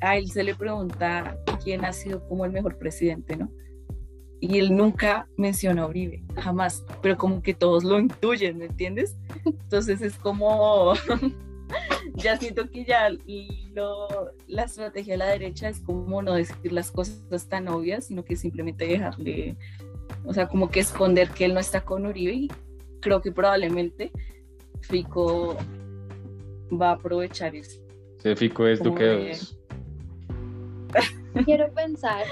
a 0.00 0.16
él 0.16 0.28
se 0.30 0.42
le 0.42 0.54
pregunta 0.54 1.36
quién 1.62 1.84
ha 1.84 1.92
sido 1.92 2.26
como 2.28 2.44
el 2.44 2.52
mejor 2.52 2.76
presidente, 2.78 3.36
¿no? 3.36 3.50
Y 4.40 4.58
él 4.58 4.76
nunca 4.76 5.28
menciona 5.36 5.82
a 5.82 5.86
Uribe, 5.86 6.22
jamás, 6.36 6.84
pero 7.02 7.16
como 7.16 7.42
que 7.42 7.54
todos 7.54 7.84
lo 7.84 7.98
intuyen, 7.98 8.58
¿me 8.58 8.66
entiendes? 8.66 9.16
Entonces 9.44 10.02
es 10.02 10.16
como, 10.18 10.92
ya 12.14 12.36
siento 12.36 12.70
que 12.70 12.84
ya 12.84 13.08
lo, 13.74 14.08
la 14.46 14.64
estrategia 14.64 15.14
de 15.14 15.18
la 15.18 15.26
derecha 15.26 15.68
es 15.68 15.80
como 15.80 16.20
no 16.22 16.34
decir 16.34 16.72
las 16.72 16.90
cosas 16.90 17.48
tan 17.48 17.68
obvias, 17.68 18.06
sino 18.06 18.24
que 18.24 18.36
simplemente 18.36 18.86
dejarle, 18.86 19.56
o 20.24 20.34
sea, 20.34 20.48
como 20.48 20.70
que 20.70 20.80
esconder 20.80 21.30
que 21.30 21.46
él 21.46 21.54
no 21.54 21.60
está 21.60 21.80
con 21.80 22.06
Uribe 22.06 22.32
y 22.32 22.50
creo 23.00 23.22
que 23.22 23.32
probablemente 23.32 24.12
Fico 24.80 25.56
va 26.70 26.90
a 26.90 26.92
aprovechar 26.92 27.54
eso. 27.54 27.80
Fico 28.36 28.66
es 28.66 28.82
Duque. 28.82 29.36
Quiero 31.44 31.72
pensar, 31.74 32.24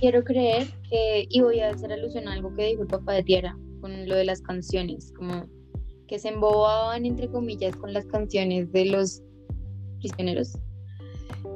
quiero 0.00 0.24
creer 0.24 0.66
que, 0.90 1.26
y 1.28 1.40
voy 1.40 1.60
a 1.60 1.70
hacer 1.70 1.92
alusión 1.92 2.26
a 2.28 2.32
algo 2.34 2.54
que 2.54 2.66
dijo 2.66 2.82
el 2.82 2.88
papá 2.88 3.12
de 3.14 3.22
Tierra 3.22 3.56
con 3.80 4.08
lo 4.08 4.14
de 4.14 4.24
las 4.24 4.40
canciones, 4.42 5.12
como 5.16 5.46
que 6.08 6.18
se 6.18 6.28
embobaban, 6.28 7.04
entre 7.04 7.28
comillas, 7.28 7.76
con 7.76 7.92
las 7.92 8.06
canciones 8.06 8.70
de 8.72 8.86
los 8.86 9.22
prisioneros. 9.98 10.56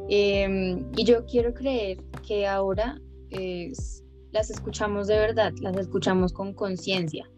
Em, 0.09 0.85
y 0.97 1.05
yo 1.05 1.25
quiero 1.27 1.55
creer 1.55 1.99
que 2.27 2.47
ahora 2.47 3.01
las 4.33 4.51
escuchamos 4.51 5.07
de 5.07 5.17
verdad, 5.19 5.53
las 5.61 5.77
escuchamos 5.77 6.33
con 6.33 6.53
conciencia. 6.53 7.29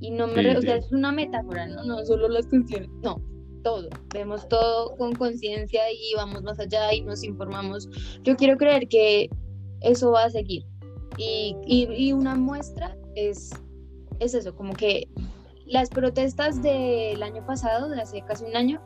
Y 0.00 0.10
no 0.10 0.26
me, 0.26 0.34
Sí, 0.34 0.40
re- 0.42 0.56
o 0.58 0.60
sea, 0.62 0.76
es 0.76 0.92
una 0.92 1.10
metáfora, 1.10 1.66
¿no? 1.66 1.82
No 1.84 2.04
solo 2.04 2.28
las 2.28 2.46
canciones, 2.46 2.88
no, 3.02 3.16
todo. 3.62 3.88
Vemos 4.12 4.48
todo 4.48 4.96
con 4.96 5.14
conciencia 5.14 5.82
y 5.92 6.14
vamos 6.16 6.42
más 6.42 6.58
allá 6.58 6.92
y 6.92 7.00
nos 7.02 7.22
informamos. 7.24 7.88
Yo 8.22 8.36
quiero 8.36 8.56
creer 8.56 8.88
que 8.88 9.28
eso 9.80 10.10
va 10.12 10.24
a 10.24 10.30
seguir. 10.30 10.64
Y, 11.16 11.56
y- 11.66 11.88
y 12.08 12.12
una 12.12 12.34
muestra 12.34 12.96
es, 13.14 13.50
es 14.20 14.34
eso, 14.34 14.54
como 14.54 14.72
que 14.74 15.08
las 15.66 15.88
protestas 15.90 16.62
del 16.62 17.22
año 17.22 17.44
pasado, 17.44 17.88
de 17.88 18.00
hace 18.00 18.22
casi 18.22 18.44
un 18.44 18.56
año, 18.56 18.80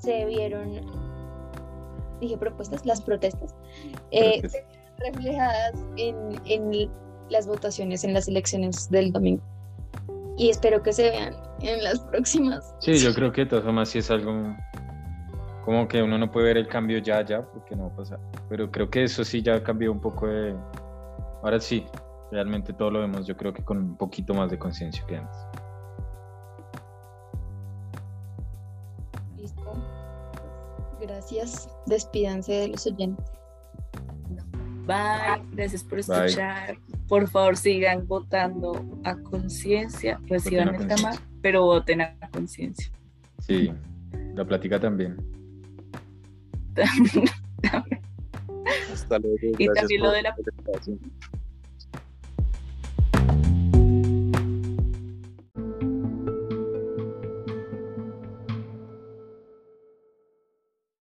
se 0.00 0.24
vieron, 0.24 0.80
dije 2.20 2.36
propuestas, 2.38 2.84
las 2.86 3.00
protestas, 3.02 3.54
eh, 4.10 4.40
se 4.48 4.64
vieron 4.64 5.14
reflejadas 5.14 5.74
en, 5.96 6.16
en 6.46 6.90
las 7.28 7.46
votaciones 7.46 8.02
en 8.04 8.14
las 8.14 8.26
elecciones 8.28 8.90
del 8.90 9.12
domingo. 9.12 9.42
Y 10.36 10.48
espero 10.48 10.82
que 10.82 10.92
se 10.92 11.10
vean 11.10 11.34
en 11.62 11.84
las 11.84 12.00
próximas. 12.00 12.74
Sí, 12.80 12.96
yo 12.98 13.14
creo 13.14 13.32
que 13.32 13.42
de 13.42 13.46
todas 13.48 13.64
formas 13.64 13.88
sí 13.88 13.98
es 13.98 14.10
algo 14.10 14.54
como 15.64 15.86
que 15.86 16.02
uno 16.02 16.18
no 16.18 16.30
puede 16.30 16.46
ver 16.46 16.56
el 16.56 16.68
cambio 16.68 16.98
ya, 16.98 17.24
ya, 17.24 17.42
porque 17.42 17.76
no 17.76 17.84
va 17.84 17.92
a 17.92 17.96
pasar. 17.96 18.18
Pero 18.48 18.70
creo 18.70 18.90
que 18.90 19.04
eso 19.04 19.24
sí 19.24 19.42
ya 19.42 19.62
cambió 19.62 19.92
un 19.92 20.00
poco 20.00 20.26
de... 20.26 20.56
Ahora 21.42 21.60
sí, 21.60 21.86
realmente 22.30 22.72
todo 22.72 22.90
lo 22.90 23.00
vemos 23.00 23.26
yo 23.26 23.36
creo 23.36 23.52
que 23.52 23.62
con 23.62 23.78
un 23.78 23.96
poquito 23.96 24.34
más 24.34 24.50
de 24.50 24.58
conciencia 24.58 25.04
que 25.06 25.16
antes. 25.16 25.38
Listo. 29.36 29.72
Gracias. 31.00 31.68
Despídanse 31.86 32.52
de 32.52 32.68
los 32.68 32.86
oyentes. 32.86 33.30
Bye, 34.86 35.44
gracias 35.52 35.84
por 35.84 36.04
Bye. 36.04 36.26
escuchar. 36.26 36.76
Por 37.06 37.28
favor, 37.28 37.56
sigan 37.56 38.06
votando 38.06 38.72
a 39.04 39.14
conciencia, 39.16 40.18
reciban 40.26 40.68
a 40.68 40.72
el 40.72 40.78
conciencia. 40.78 41.29
Pero 41.42 41.64
voten 41.64 42.02
a 42.02 42.16
conciencia. 42.32 42.90
Sí, 43.38 43.72
la 44.34 44.44
plática 44.44 44.78
también. 44.78 45.16
Hasta 48.92 49.18
luego. 49.18 49.36
Y 49.58 49.66
también 49.68 50.02
lo 50.02 50.10
de 50.12 50.22
la-. 50.22 50.36